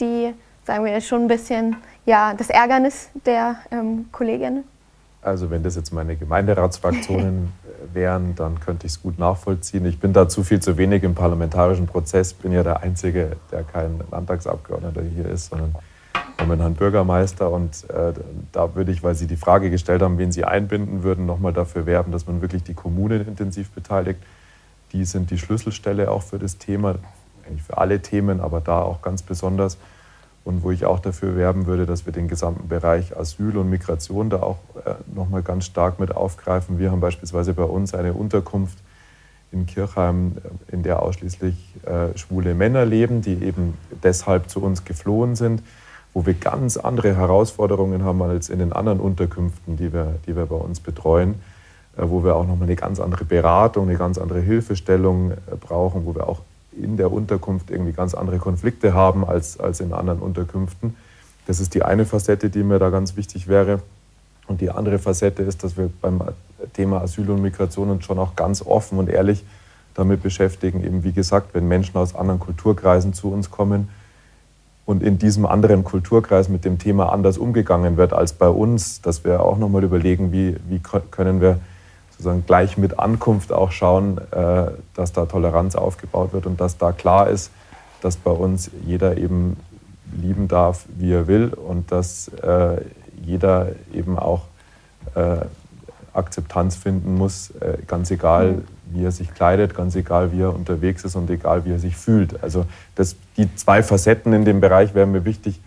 [0.00, 0.34] Die,
[0.66, 4.64] sagen wir, schon ein bisschen ja, das Ärgernis der ähm, Kolleginnen?
[5.22, 7.54] Also wenn das jetzt meine Gemeinderatsfraktionen
[7.94, 9.86] wären, dann könnte ich es gut nachvollziehen.
[9.86, 14.00] Ich bin dazu viel zu wenig im parlamentarischen Prozess, bin ja der Einzige, der kein
[14.10, 15.74] Landtagsabgeordneter hier ist, sondern
[16.38, 17.50] momentan Bürgermeister.
[17.50, 18.12] Und äh,
[18.52, 21.86] da würde ich, weil Sie die Frage gestellt haben, wen Sie einbinden würden, nochmal dafür
[21.86, 24.20] werben, dass man wirklich die Kommunen intensiv beteiligt.
[24.92, 26.96] Die sind die Schlüsselstelle auch für das Thema,
[27.46, 29.78] eigentlich für alle Themen, aber da auch ganz besonders.
[30.44, 34.28] Und wo ich auch dafür werben würde, dass wir den gesamten Bereich Asyl und Migration
[34.28, 36.78] da auch äh, nochmal ganz stark mit aufgreifen.
[36.78, 38.78] Wir haben beispielsweise bei uns eine Unterkunft
[39.52, 40.36] in Kirchheim,
[40.70, 41.54] in der ausschließlich
[41.86, 45.62] äh, schwule Männer leben, die eben deshalb zu uns geflohen sind
[46.14, 50.46] wo wir ganz andere Herausforderungen haben als in den anderen Unterkünften, die wir, die wir
[50.46, 51.34] bei uns betreuen,
[51.96, 56.06] äh, wo wir auch nochmal eine ganz andere Beratung, eine ganz andere Hilfestellung äh, brauchen,
[56.06, 56.40] wo wir auch
[56.72, 60.96] in der Unterkunft irgendwie ganz andere Konflikte haben als, als in anderen Unterkünften.
[61.46, 63.80] Das ist die eine Facette, die mir da ganz wichtig wäre.
[64.46, 66.22] Und die andere Facette ist, dass wir beim
[66.72, 69.44] Thema Asyl und Migration uns schon auch ganz offen und ehrlich
[69.94, 73.88] damit beschäftigen, eben wie gesagt, wenn Menschen aus anderen Kulturkreisen zu uns kommen,
[74.86, 79.24] und in diesem anderen Kulturkreis mit dem Thema anders umgegangen wird als bei uns, dass
[79.24, 80.80] wir auch nochmal überlegen, wie, wie
[81.10, 81.58] können wir
[82.10, 86.92] sozusagen gleich mit Ankunft auch schauen, äh, dass da Toleranz aufgebaut wird und dass da
[86.92, 87.50] klar ist,
[88.02, 89.56] dass bei uns jeder eben
[90.20, 92.82] lieben darf, wie er will und dass äh,
[93.24, 94.42] jeder eben auch
[95.14, 95.38] äh,
[96.12, 97.52] Akzeptanz finden muss,
[97.88, 101.64] ganz egal, mhm wie er sich kleidet, ganz egal, wie er unterwegs ist und egal,
[101.64, 102.42] wie er sich fühlt.
[102.42, 102.64] Also
[102.94, 105.60] das, die zwei Facetten in dem Bereich wären mir wichtig,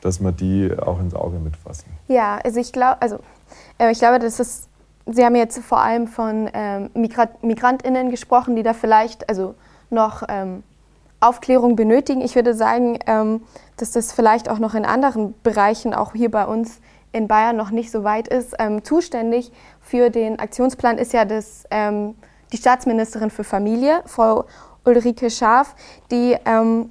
[0.00, 1.86] dass wir die auch ins Auge mitfassen.
[2.08, 3.18] Ja, also ich glaube, also
[3.78, 4.68] äh, ich glaube, das ist,
[5.06, 9.56] Sie haben jetzt vor allem von ähm, MigrantInnen gesprochen, die da vielleicht also
[9.90, 10.62] noch ähm,
[11.20, 12.20] Aufklärung benötigen.
[12.20, 13.42] Ich würde sagen, ähm,
[13.76, 16.80] dass das vielleicht auch noch in anderen Bereichen, auch hier bei uns
[17.12, 18.54] in Bayern, noch nicht so weit ist.
[18.58, 22.14] Ähm, zuständig für den Aktionsplan ist ja das ähm,
[22.52, 24.44] die Staatsministerin für Familie, Frau
[24.84, 25.74] Ulrike Schaaf,
[26.10, 26.90] die, ähm,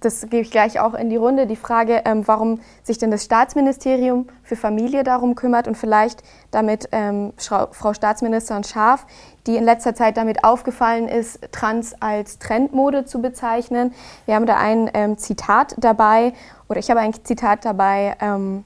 [0.00, 3.24] das gebe ich gleich auch in die Runde, die Frage, ähm, warum sich denn das
[3.24, 9.06] Staatsministerium für Familie darum kümmert und vielleicht damit ähm, Frau Staatsministerin Schaaf,
[9.46, 13.94] die in letzter Zeit damit aufgefallen ist, Trans als Trendmode zu bezeichnen.
[14.26, 16.34] Wir haben da ein ähm, Zitat dabei,
[16.68, 18.64] oder ich habe ein Zitat dabei, ähm,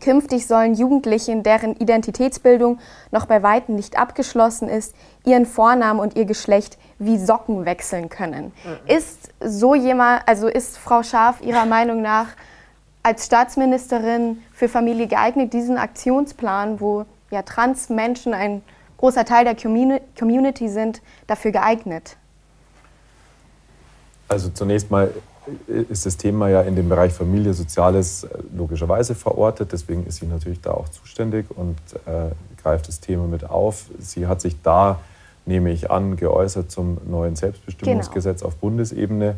[0.00, 2.78] Künftig sollen Jugendliche, deren Identitätsbildung
[3.10, 4.94] noch bei weitem nicht abgeschlossen ist,
[5.24, 8.52] ihren Vornamen und ihr Geschlecht wie Socken wechseln können.
[8.64, 8.96] Mhm.
[8.96, 12.28] Ist so jemand, also ist Frau Scharf Ihrer Meinung nach
[13.02, 18.62] als Staatsministerin für Familie geeignet, diesen Aktionsplan, wo ja Trans-Menschen ein
[18.98, 22.16] großer Teil der Community sind, dafür geeignet?
[24.28, 25.12] Also zunächst mal
[25.66, 29.72] ist das Thema ja in dem Bereich Familie, Soziales äh, logischerweise verortet.
[29.72, 31.76] Deswegen ist sie natürlich da auch zuständig und
[32.06, 32.32] äh,
[32.62, 33.86] greift das Thema mit auf.
[33.98, 35.00] Sie hat sich da,
[35.46, 38.48] nehme ich an, geäußert zum neuen Selbstbestimmungsgesetz genau.
[38.48, 39.36] auf Bundesebene.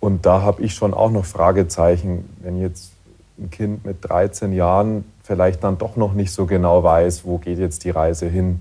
[0.00, 2.92] Und da habe ich schon auch noch Fragezeichen, wenn jetzt
[3.38, 7.58] ein Kind mit 13 Jahren vielleicht dann doch noch nicht so genau weiß, wo geht
[7.58, 8.60] jetzt die Reise hin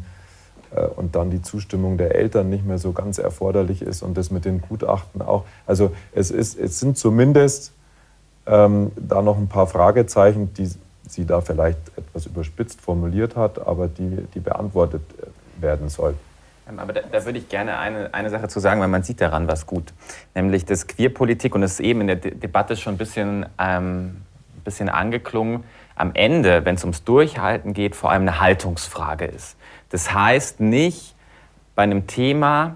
[0.95, 4.45] und dann die Zustimmung der Eltern nicht mehr so ganz erforderlich ist und das mit
[4.45, 5.45] den Gutachten auch.
[5.65, 7.73] Also es, ist, es sind zumindest
[8.45, 10.69] ähm, da noch ein paar Fragezeichen, die
[11.07, 15.01] sie da vielleicht etwas überspitzt formuliert hat, aber die, die beantwortet
[15.59, 16.19] werden sollten.
[16.69, 19.21] Ähm, aber da, da, würde ich gerne eine, eine Sache zu sagen, weil man sieht
[19.21, 19.93] daran was gut.
[20.35, 24.17] Nämlich, dass Queerpolitik, und das ist eben in der De Debatte schon ein bisschen, ähm,
[24.63, 25.63] bisschen angeklungen,
[25.95, 29.57] am Ende, wenn es ums Durchhalten geht, vor allem eine Haltungsfrage ist.
[29.89, 31.15] Das heißt nicht
[31.75, 32.75] bei einem Thema,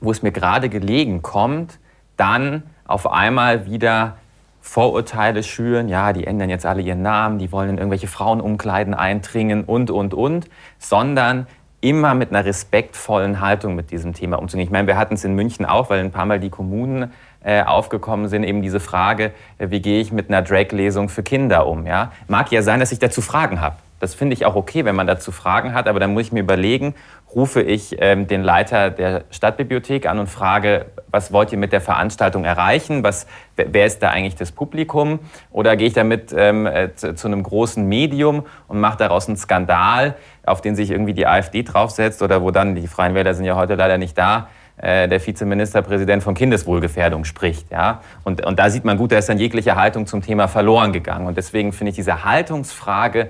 [0.00, 1.78] wo es mir gerade gelegen kommt,
[2.16, 4.16] dann auf einmal wieder
[4.60, 9.64] Vorurteile schüren, ja, die ändern jetzt alle ihren Namen, die wollen in irgendwelche Frauenumkleiden eindringen
[9.64, 11.46] und, und, und, sondern
[11.80, 14.66] immer mit einer respektvollen Haltung mit diesem Thema umzugehen.
[14.66, 17.62] Ich meine, wir hatten es in München auch, weil ein paar Mal die Kommunen äh,
[17.62, 21.86] aufgekommen sind, eben diese Frage, äh, wie gehe ich mit einer Drag-Lesung für Kinder um?
[21.86, 22.12] Ja?
[22.28, 23.76] Mag ja sein, dass ich dazu Fragen habe.
[24.00, 26.40] Das finde ich auch okay, wenn man dazu Fragen hat, aber dann muss ich mir
[26.40, 26.94] überlegen,
[27.34, 31.80] rufe ich ähm, den Leiter der Stadtbibliothek an und frage, was wollt ihr mit der
[31.80, 33.04] Veranstaltung erreichen?
[33.04, 33.26] Was,
[33.56, 35.20] wer ist da eigentlich das Publikum?
[35.52, 39.36] Oder gehe ich damit ähm, äh, zu, zu, einem großen Medium und mache daraus einen
[39.36, 43.44] Skandal, auf den sich irgendwie die AfD draufsetzt oder wo dann, die Freien Wähler sind
[43.44, 44.48] ja heute leider nicht da,
[44.82, 47.70] äh, der Vizeministerpräsident von Kindeswohlgefährdung spricht.
[47.70, 48.00] Ja?
[48.24, 51.26] Und, und da sieht man gut, da ist dann jegliche Haltung zum Thema verloren gegangen.
[51.26, 53.28] Und deswegen finde ich diese Haltungsfrage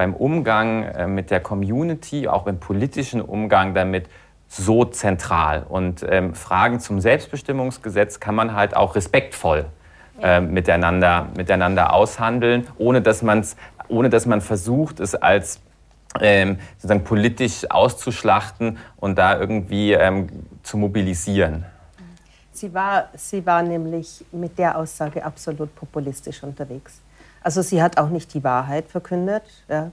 [0.00, 4.08] beim Umgang äh, mit der Community, auch im politischen Umgang damit,
[4.48, 5.66] so zentral.
[5.68, 9.66] Und ähm, Fragen zum Selbstbestimmungsgesetz kann man halt auch respektvoll
[10.22, 13.56] äh, miteinander, miteinander aushandeln, ohne dass, man's,
[13.88, 15.60] ohne dass man versucht, es als
[16.18, 20.28] ähm, sozusagen politisch auszuschlachten und da irgendwie ähm,
[20.62, 21.66] zu mobilisieren.
[22.52, 27.02] Sie war, sie war nämlich mit der Aussage absolut populistisch unterwegs.
[27.42, 29.42] Also sie hat auch nicht die Wahrheit verkündet.
[29.68, 29.90] Ja.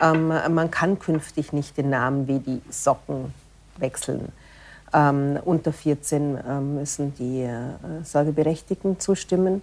[0.00, 3.32] Ähm, man kann künftig nicht den Namen wie die Socken
[3.76, 4.32] wechseln.
[4.92, 9.60] Ähm, unter 14 äh, müssen die äh, Sorgeberechtigten zustimmen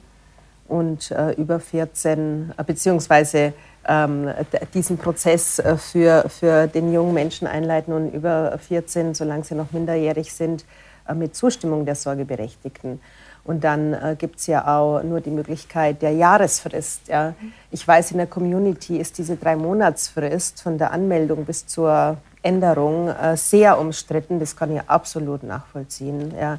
[0.68, 3.54] und äh, über 14, äh, beziehungsweise
[3.88, 4.30] ähm,
[4.74, 9.72] diesen Prozess äh, für, für den jungen Menschen einleiten und über 14, solange sie noch
[9.72, 10.66] minderjährig sind,
[11.08, 13.00] äh, mit Zustimmung der Sorgeberechtigten.
[13.46, 17.08] Und dann äh, gibt es ja auch nur die Möglichkeit der Jahresfrist.
[17.08, 17.36] Ja.
[17.70, 23.38] Ich weiß, in der Community ist diese Drei-Monatsfrist von der Anmeldung bis zur Änderung äh,
[23.38, 24.40] sehr umstritten.
[24.40, 26.34] Das kann ich absolut nachvollziehen.
[26.40, 26.58] Ja.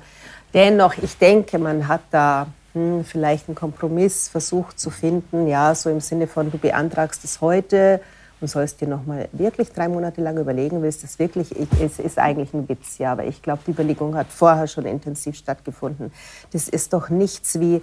[0.54, 5.48] Dennoch, ich denke, man hat da hm, vielleicht einen Kompromiss versucht zu finden.
[5.48, 8.00] Ja, so im Sinne von, du beantragst es heute
[8.40, 12.18] und sollst dir noch mal wirklich drei Monate lang überlegen, willst das wirklich, es ist
[12.18, 16.12] eigentlich ein Witz, ja, aber ich glaube, die Überlegung hat vorher schon intensiv stattgefunden.
[16.52, 17.82] Das ist doch nichts wie,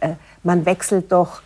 [0.00, 1.42] äh, man wechselt doch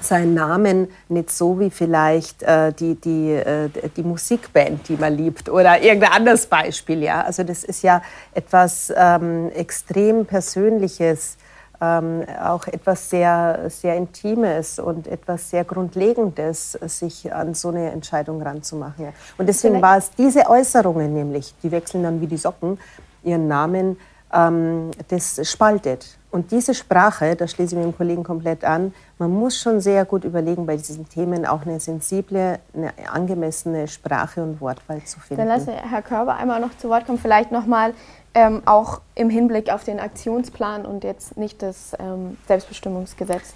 [0.00, 5.48] seinen Namen nicht so wie vielleicht äh, die, die, äh, die Musikband, die man liebt
[5.48, 7.02] oder irgendein anderes Beispiel.
[7.02, 7.22] Ja?
[7.22, 8.02] Also das ist ja
[8.34, 11.37] etwas ähm, extrem Persönliches,
[11.80, 18.42] ähm, auch etwas sehr, sehr Intimes und etwas sehr Grundlegendes, sich an so eine Entscheidung
[18.42, 19.06] ranzumachen.
[19.06, 19.12] Ja.
[19.36, 22.78] Und deswegen war es diese Äußerungen nämlich, die wechseln dann wie die Socken
[23.22, 23.96] ihren Namen,
[24.32, 26.18] ähm, das spaltet.
[26.30, 30.04] Und diese Sprache, da schließe ich mit dem Kollegen komplett an, man muss schon sehr
[30.04, 35.46] gut überlegen, bei diesen Themen auch eine sensible, eine angemessene Sprache und Wortwahl zu finden.
[35.46, 37.94] Dann lasse Herr Körber einmal noch zu Wort kommen, vielleicht nochmal
[38.34, 43.54] ähm, auch im Hinblick auf den Aktionsplan und jetzt nicht das ähm, Selbstbestimmungsgesetz.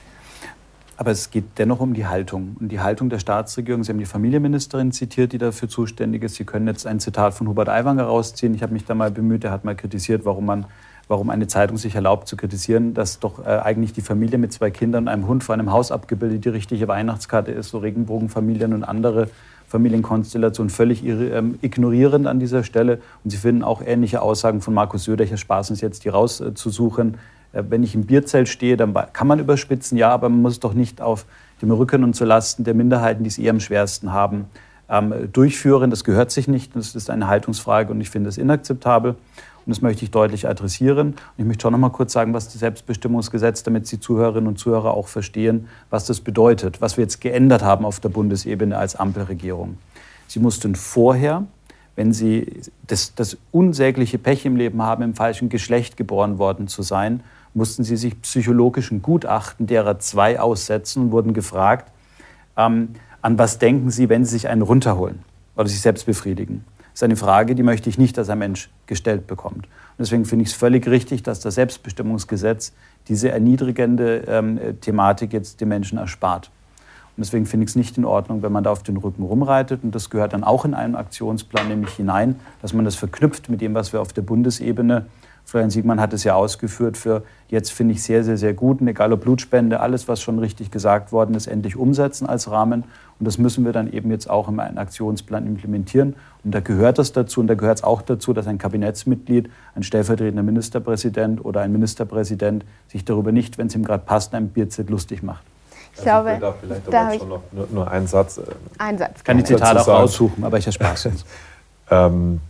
[0.97, 2.57] Aber es geht dennoch um die Haltung.
[2.61, 6.37] Und die Haltung der Staatsregierung, Sie haben die Familienministerin zitiert, die dafür zuständig ist.
[6.37, 8.55] Sie können jetzt ein Zitat von Hubert Aiwanger rausziehen.
[8.55, 10.67] Ich habe mich da mal bemüht, er hat mal kritisiert, warum man
[11.09, 14.71] warum eine Zeitung sich erlaubt zu kritisieren, dass doch äh, eigentlich die Familie mit zwei
[14.71, 18.85] Kindern und einem Hund vor einem Haus abgebildet die richtige Weihnachtskarte ist, so Regenbogenfamilien und
[18.85, 19.29] andere
[19.73, 23.01] Familienkonstellationen völlig ähm, ignorierend an dieser Stelle.
[23.25, 27.15] Und Sie finden auch ähnliche Aussagen von Markus Söder, ich spaß uns jetzt, die rauszusuchen.
[27.53, 30.61] Äh, wenn ich im Bierzelt stehe, dann kann man überspitzen, ja, aber man muss es
[30.61, 31.25] doch nicht auf
[31.63, 34.45] dem Rücken und zulasten der Minderheiten, die es eher am schwersten haben,
[34.91, 35.89] ähm, durchführen.
[35.89, 36.77] Das gehört sich nicht.
[36.77, 39.15] Das ist eine Haltungsfrage und ich finde es inakzeptabel.
[39.65, 41.09] Und das möchte ich deutlich adressieren.
[41.09, 44.59] Und ich möchte schon noch mal kurz sagen, was das Selbstbestimmungsgesetz, damit Sie Zuhörerinnen und
[44.59, 48.97] Zuhörer auch verstehen, was das bedeutet, was wir jetzt geändert haben auf der Bundesebene als
[48.97, 49.79] Ampelregierung.
[50.27, 51.45] Sie mussten vorher,
[51.95, 56.83] wenn Sie das, das unsägliche Pech im Leben haben, im falschen Geschlecht geboren worden zu
[56.83, 57.23] sein,
[57.55, 61.93] mussten Sie sich psychologischen Gutachten derer zwei aussetzen und wurden gefragt,
[62.57, 65.21] ähm, an was denken Sie, wenn Sie sich einen runterholen
[65.55, 66.65] oder sich selbst befriedigen
[66.95, 69.67] ist eine Frage, die möchte ich nicht, dass ein Mensch gestellt bekommt.
[69.67, 72.73] Und deswegen finde ich es völlig richtig, dass das Selbstbestimmungsgesetz
[73.09, 76.51] diese erniedrigende ähm, Thematik jetzt den Menschen erspart.
[77.17, 79.85] Und deswegen finde ich es nicht in Ordnung, wenn man da auf den Rücken rumreitet.
[79.85, 83.61] Und das gehört dann auch in einen Aktionsplan nämlich hinein, dass man das verknüpft mit
[83.61, 85.07] dem, was wir auf der Bundesebene
[85.45, 88.81] Florian Siegmann hat es ja ausgeführt, für jetzt finde ich sehr, sehr, sehr gut.
[88.81, 92.85] Und egal ob Blutspende, alles, was schon richtig gesagt worden ist, endlich umsetzen als Rahmen.
[93.19, 96.17] Und das müssen wir dann eben jetzt auch in einen Aktionsplan implementieren.
[96.43, 97.41] Und da gehört das dazu.
[97.41, 102.65] Und da gehört es auch dazu, dass ein Kabinettsmitglied, ein stellvertretender Ministerpräsident oder ein Ministerpräsident
[102.89, 105.45] sich darüber nicht, wenn es ihm gerade passt, ein Bierzett lustig macht.
[105.95, 108.39] Ich also glaube, ich da vielleicht da aber schon noch nur, nur einen Satz.
[108.39, 108.43] Äh,
[108.79, 109.23] ein Satz.
[109.23, 111.27] Kann die Zitate auch aussuchen, aber ich habe Spaß jetzt.
[111.91, 112.41] ähm,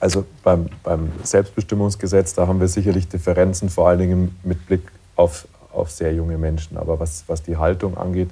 [0.00, 4.82] also beim, beim, Selbstbestimmungsgesetz, da haben wir sicherlich Differenzen, vor allen Dingen mit Blick
[5.16, 6.76] auf, auf sehr junge Menschen.
[6.76, 8.30] Aber was, was die Haltung angeht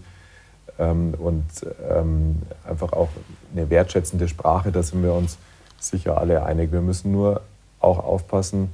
[0.79, 1.45] ähm, und
[1.91, 3.09] ähm, einfach auch
[3.53, 5.39] eine wertschätzende Sprache, da sind wir uns
[5.79, 6.73] sicher alle einig.
[6.73, 7.43] Wir müssen nur
[7.81, 8.71] auch aufpassen,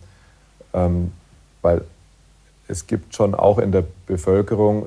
[0.75, 1.13] ähm,
[1.63, 1.83] weil
[2.69, 4.87] es gibt schon auch in der Bevölkerung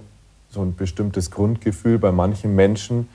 [0.50, 3.10] so ein bestimmtes Grundgefühl bei manchen Menschen,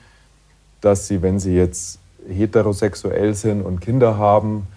[0.79, 4.67] dass sie, wenn sie jetzt heterosexuell sind und Kinder haben,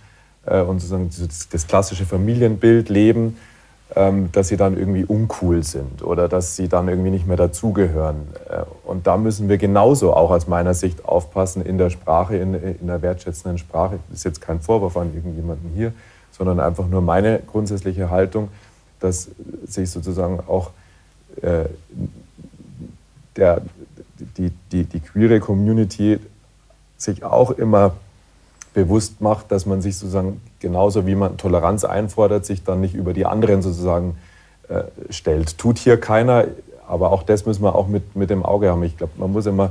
[0.47, 1.11] äh, und sozusagen
[1.51, 3.37] das klassische Familienbild leben,
[3.97, 8.17] ähm, dass sie dann irgendwie uncool sind oder dass sie dann irgendwie nicht mehr dazugehören.
[8.49, 12.55] Äh, und da müssen wir genauso auch aus meiner Sicht aufpassen in der Sprache, in,
[12.55, 13.99] in der wertschätzenden Sprache.
[14.09, 15.93] Das ist jetzt kein Vorwurf an irgendjemanden hier,
[16.33, 18.49] sondern einfach nur meine grundsätzliche Haltung,
[19.01, 19.29] dass
[19.67, 20.71] sich sozusagen auch
[21.43, 21.67] äh,
[23.37, 23.63] der,
[24.37, 26.19] die, die, die queere Community
[26.97, 27.95] sich auch immer
[28.75, 33.13] bewusst macht, dass man sich sozusagen genauso wie man Toleranz einfordert, sich dann nicht über
[33.13, 34.19] die anderen sozusagen
[34.69, 35.57] äh, stellt.
[35.57, 36.45] Tut hier keiner,
[36.87, 38.83] aber auch das müssen wir auch mit, mit dem Auge haben.
[38.83, 39.71] Ich glaube, man muss immer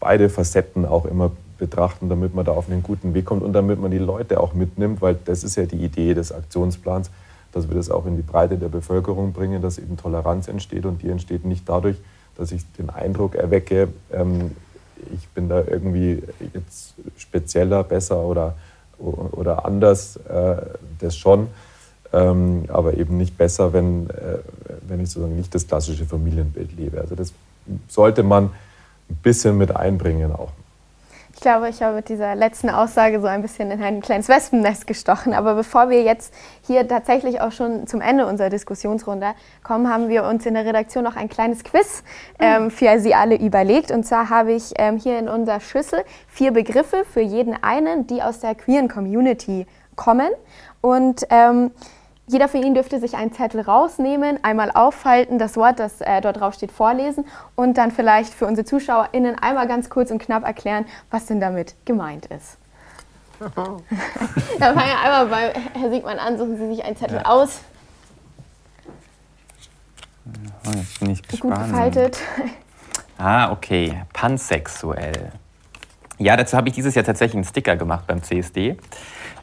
[0.00, 3.80] beide Facetten auch immer betrachten, damit man da auf einen guten Weg kommt und damit
[3.80, 7.10] man die Leute auch mitnimmt, weil das ist ja die Idee des Aktionsplans,
[7.52, 11.02] dass wir das auch in die Breite der Bevölkerung bringen, dass eben Toleranz entsteht und
[11.02, 11.96] die entsteht nicht dadurch,
[12.36, 14.52] dass ich den Eindruck erwecke, ähm,
[15.12, 18.54] ich bin da irgendwie jetzt spezieller, besser oder,
[18.98, 20.56] oder anders, äh,
[21.00, 21.48] das schon.
[22.12, 24.38] Ähm, aber eben nicht besser, wenn, äh,
[24.86, 27.00] wenn ich sozusagen nicht das klassische Familienbild lebe.
[27.00, 27.32] Also das
[27.88, 28.50] sollte man
[29.10, 30.52] ein bisschen mit einbringen auch.
[31.34, 34.86] Ich glaube, ich habe mit dieser letzten Aussage so ein bisschen in ein kleines Wespennest
[34.86, 35.34] gestochen.
[35.34, 36.32] Aber bevor wir jetzt
[36.62, 41.04] hier tatsächlich auch schon zum Ende unserer Diskussionsrunde kommen, haben wir uns in der Redaktion
[41.04, 42.04] noch ein kleines Quiz
[42.38, 43.90] ähm, für Sie alle überlegt.
[43.90, 48.22] Und zwar habe ich ähm, hier in unserer Schüssel vier Begriffe für jeden einen, die
[48.22, 49.66] aus der queeren Community
[49.96, 50.30] kommen.
[50.80, 51.72] Und ähm,
[52.26, 56.40] jeder von Ihnen dürfte sich einen Zettel rausnehmen, einmal aufhalten, das Wort, das äh, dort
[56.40, 60.86] drauf steht, vorlesen und dann vielleicht für unsere ZuschauerInnen einmal ganz kurz und knapp erklären,
[61.10, 62.56] was denn damit gemeint ist.
[63.40, 63.54] dann
[64.58, 67.26] fangen wir einmal bei Herr Siegmann an, suchen Sie sich einen Zettel ja.
[67.26, 67.60] aus.
[70.66, 71.54] Oh, jetzt bin ich gespannt.
[71.54, 72.18] Gut gefaltet.
[73.16, 74.02] Ah, okay.
[74.12, 75.30] Pansexuell.
[76.18, 78.76] Ja, dazu habe ich dieses Jahr tatsächlich einen Sticker gemacht beim CSD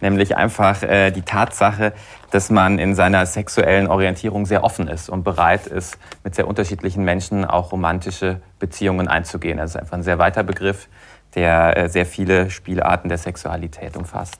[0.01, 1.93] nämlich einfach äh, die Tatsache,
[2.31, 7.03] dass man in seiner sexuellen Orientierung sehr offen ist und bereit ist, mit sehr unterschiedlichen
[7.03, 9.57] Menschen auch romantische Beziehungen einzugehen.
[9.57, 10.87] Das ist einfach ein sehr weiter Begriff,
[11.35, 14.39] der äh, sehr viele Spielarten der Sexualität umfasst.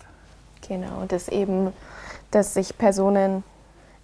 [0.68, 1.72] Genau, dass eben,
[2.32, 3.44] dass sich Personen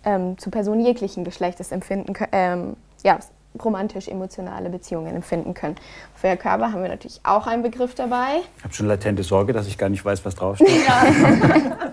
[0.04, 3.20] ähm, zu Personen jeglichen Geschlechtes empfinden ähm, ja,
[3.64, 5.76] romantisch-emotionale Beziehungen empfinden können.
[6.16, 8.42] Für Herr Körber haben wir natürlich auch einen Begriff dabei.
[8.58, 10.88] Ich habe schon latente Sorge, dass ich gar nicht weiß, was draufsteht.
[10.88, 11.04] Ja.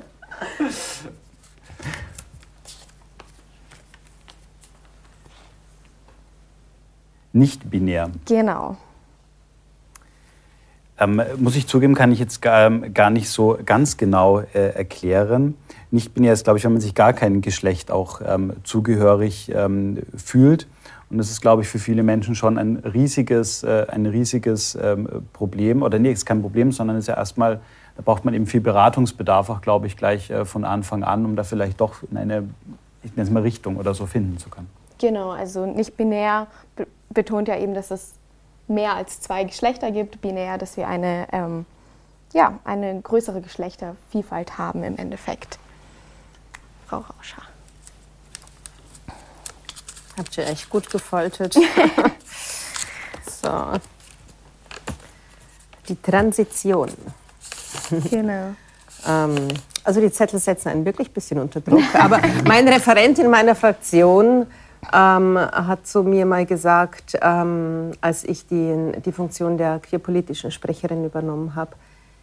[7.33, 8.11] nicht binär.
[8.27, 8.77] Genau.
[10.99, 15.57] Ähm, muss ich zugeben, kann ich jetzt gar, gar nicht so ganz genau äh, erklären.
[15.91, 20.03] Nicht binär ist, glaube ich, wenn man sich gar keinem Geschlecht auch ähm, zugehörig ähm,
[20.17, 20.69] fühlt.
[21.11, 25.09] Und das ist, glaube ich, für viele Menschen schon ein riesiges, äh, ein riesiges ähm,
[25.33, 25.83] Problem.
[25.83, 27.61] Oder nee, ist kein Problem, sondern es ist ja erstmal,
[27.97, 31.37] da braucht man eben viel Beratungsbedarf, auch, glaube ich, gleich äh, von Anfang an, um
[31.37, 32.49] da vielleicht doch in eine,
[33.03, 34.69] ich nenne es mal Richtung oder so finden zu können.
[34.99, 36.47] Genau, also nicht binär
[37.11, 38.15] betont ja eben, dass es
[38.69, 40.21] mehr als zwei Geschlechter gibt.
[40.21, 41.67] Binär, dass wir eine, ähm,
[42.33, 45.59] ja, eine größere Geschlechtervielfalt haben im Endeffekt.
[46.87, 47.43] Frau Rauscher.
[50.17, 51.55] Habt ihr echt gut gefaltet.
[53.43, 53.73] so.
[55.89, 56.89] Die Transition.
[58.11, 58.55] Genau.
[59.07, 59.49] ähm,
[59.83, 61.83] also die Zettel setzen einen wirklich ein bisschen unter Druck.
[61.95, 64.47] Aber mein Referent in meiner Fraktion
[64.93, 71.05] ähm, hat zu mir mal gesagt, ähm, als ich die, die Funktion der queerpolitischen Sprecherin
[71.05, 71.73] übernommen habe,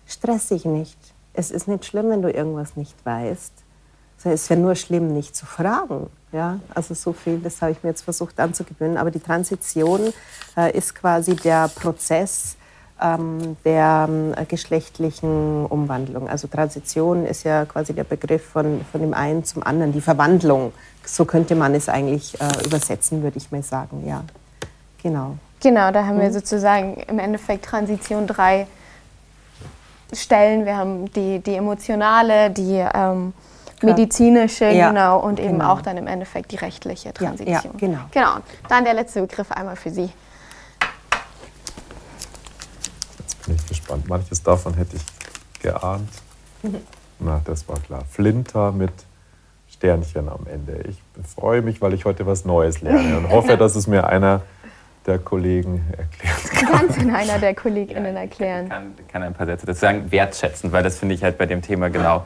[0.06, 0.98] stress dich nicht.
[1.34, 3.54] Es ist nicht schlimm, wenn du irgendwas nicht weißt.
[4.24, 6.10] Es wäre nur schlimm, nicht zu fragen.
[6.32, 8.98] Ja, also so viel, das habe ich mir jetzt versucht anzugewöhnen.
[8.98, 10.14] Aber die Transition
[10.56, 12.56] äh, ist quasi der Prozess,
[13.02, 16.30] ähm, der ähm, geschlechtlichen Umwandlung.
[16.30, 20.72] Also Transition ist ja quasi der Begriff von, von dem einen zum anderen, die Verwandlung.
[21.04, 24.24] So könnte man es eigentlich äh, übersetzen, würde ich mal sagen, ja.
[25.04, 25.38] Genau.
[25.62, 26.22] Genau, da haben mhm.
[26.22, 28.68] wir sozusagen im Endeffekt Transition drei
[30.14, 30.66] Stellen.
[30.66, 33.34] Wir haben die, die emotionale, die ähm,
[33.84, 35.74] medizinische, ja, genau, und eben genau.
[35.74, 37.54] auch dann im Endeffekt die rechtliche Transition.
[37.54, 38.00] Ja, ja, genau.
[38.12, 38.38] Genau.
[38.70, 40.10] Dann der letzte Begriff einmal für Sie.
[43.20, 44.08] Jetzt bin ich gespannt.
[44.08, 46.10] Manches davon hätte ich geahnt.
[46.64, 46.82] Mhm.
[47.20, 48.04] Na, das war klar.
[48.10, 48.94] Flinter mit
[49.70, 50.84] Sternchen am Ende.
[50.88, 51.02] Ich
[51.36, 54.42] freue mich, weil ich heute was Neues lerne und hoffe, dass es mir einer
[55.06, 56.88] der Kollegen erklären kann.
[56.88, 58.66] Ganz in einer der KollegInnen erklären.
[58.66, 61.46] Ich kann, kann ein paar Sätze dazu sagen, wertschätzend, weil das finde ich halt bei
[61.46, 62.26] dem Thema genau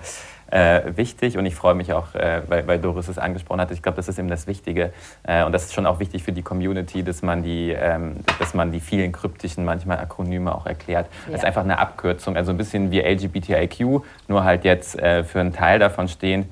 [0.51, 3.71] äh, wichtig und ich freue mich auch, äh, weil, weil, Doris es angesprochen hat.
[3.71, 4.93] Ich glaube, das ist eben das Wichtige
[5.23, 8.53] äh, und das ist schon auch wichtig für die Community, dass man die, ähm, dass
[8.53, 11.07] man die vielen kryptischen manchmal Akronyme auch erklärt.
[11.25, 11.31] Ja.
[11.31, 15.39] Das ist einfach eine Abkürzung, also ein bisschen wie LGBTIQ, nur halt jetzt äh, für
[15.39, 16.49] einen Teil davon stehen.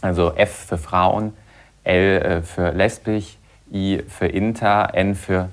[0.00, 1.32] Also F für Frauen,
[1.84, 3.38] L äh, für lesbisch,
[3.72, 5.48] I für inter, N für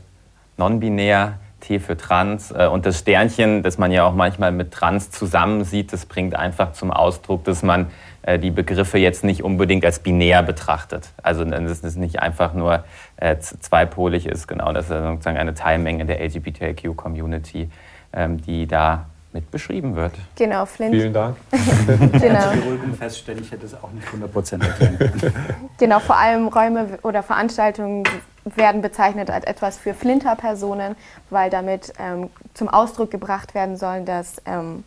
[0.57, 2.51] non-binär, T für trans.
[2.51, 6.35] Äh, und das Sternchen, das man ja auch manchmal mit trans zusammen sieht, das bringt
[6.35, 7.87] einfach zum Ausdruck, dass man
[8.21, 11.09] äh, die Begriffe jetzt nicht unbedingt als binär betrachtet.
[11.21, 12.83] Also dass es nicht einfach nur
[13.17, 14.71] äh, zweipolig ist, genau.
[14.73, 17.69] Das ist sozusagen eine Teilmenge der LGBTIQ-Community,
[18.13, 20.13] ähm, die da mit beschrieben wird.
[20.37, 20.95] Genau, Flint.
[20.95, 21.35] Vielen Dank.
[21.51, 22.41] genau.
[22.41, 25.33] Zur Beruhigung feststellen, ich hätte es auch nicht 100% erklären können.
[25.77, 28.03] Genau, vor allem Räume oder Veranstaltungen
[28.45, 30.95] werden bezeichnet als etwas für Flinterpersonen,
[31.29, 34.83] weil damit ähm, zum Ausdruck gebracht werden soll, dass ähm,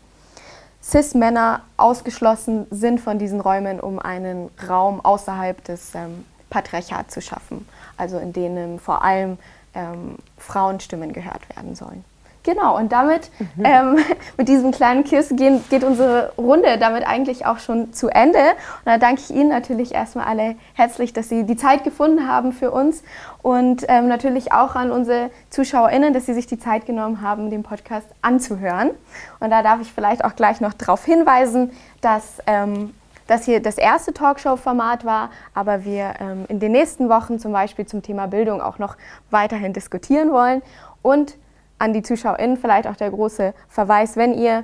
[0.81, 7.67] Cis-Männer ausgeschlossen sind von diesen Räumen, um einen Raum außerhalb des ähm, Patriarchats zu schaffen,
[7.97, 9.37] also in denen vor allem
[9.75, 12.05] ähm, Frauenstimmen gehört werden sollen.
[12.43, 13.65] Genau, und damit, mhm.
[13.65, 13.97] ähm,
[14.37, 18.39] mit diesem kleinen Kiss gehen, geht unsere Runde damit eigentlich auch schon zu Ende.
[18.39, 22.53] Und da danke ich Ihnen natürlich erstmal alle herzlich, dass Sie die Zeit gefunden haben
[22.53, 23.03] für uns
[23.41, 27.63] und ähm, natürlich auch an unsere ZuschauerInnen, dass Sie sich die Zeit genommen haben, den
[27.63, 28.91] Podcast anzuhören.
[29.39, 31.71] Und da darf ich vielleicht auch gleich noch darauf hinweisen,
[32.01, 32.93] dass ähm,
[33.27, 37.85] das hier das erste Talkshow-Format war, aber wir ähm, in den nächsten Wochen zum Beispiel
[37.85, 38.95] zum Thema Bildung auch noch
[39.29, 40.63] weiterhin diskutieren wollen.
[41.01, 41.35] Und
[41.79, 44.63] an die ZuschauerInnen vielleicht auch der große Verweis, wenn ihr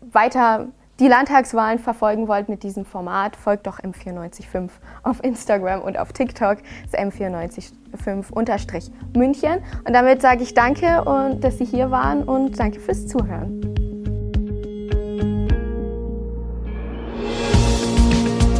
[0.00, 0.66] weiter
[1.00, 4.68] die Landtagswahlen verfolgen wollt mit diesem Format, folgt doch M945
[5.02, 9.58] auf Instagram und auf TikTok, ist M945 München.
[9.84, 13.60] Und damit sage ich danke und dass Sie hier waren und danke fürs Zuhören.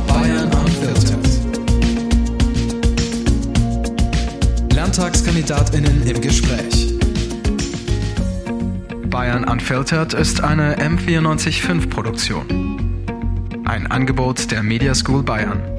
[0.09, 0.51] Bayern.
[4.75, 6.84] LandtagskandidatInnen im Gespräch.
[9.15, 13.05] Bayern Unfiltered ist eine M945 Produktion.
[13.65, 15.74] Ein Angebot der Media School Bayern.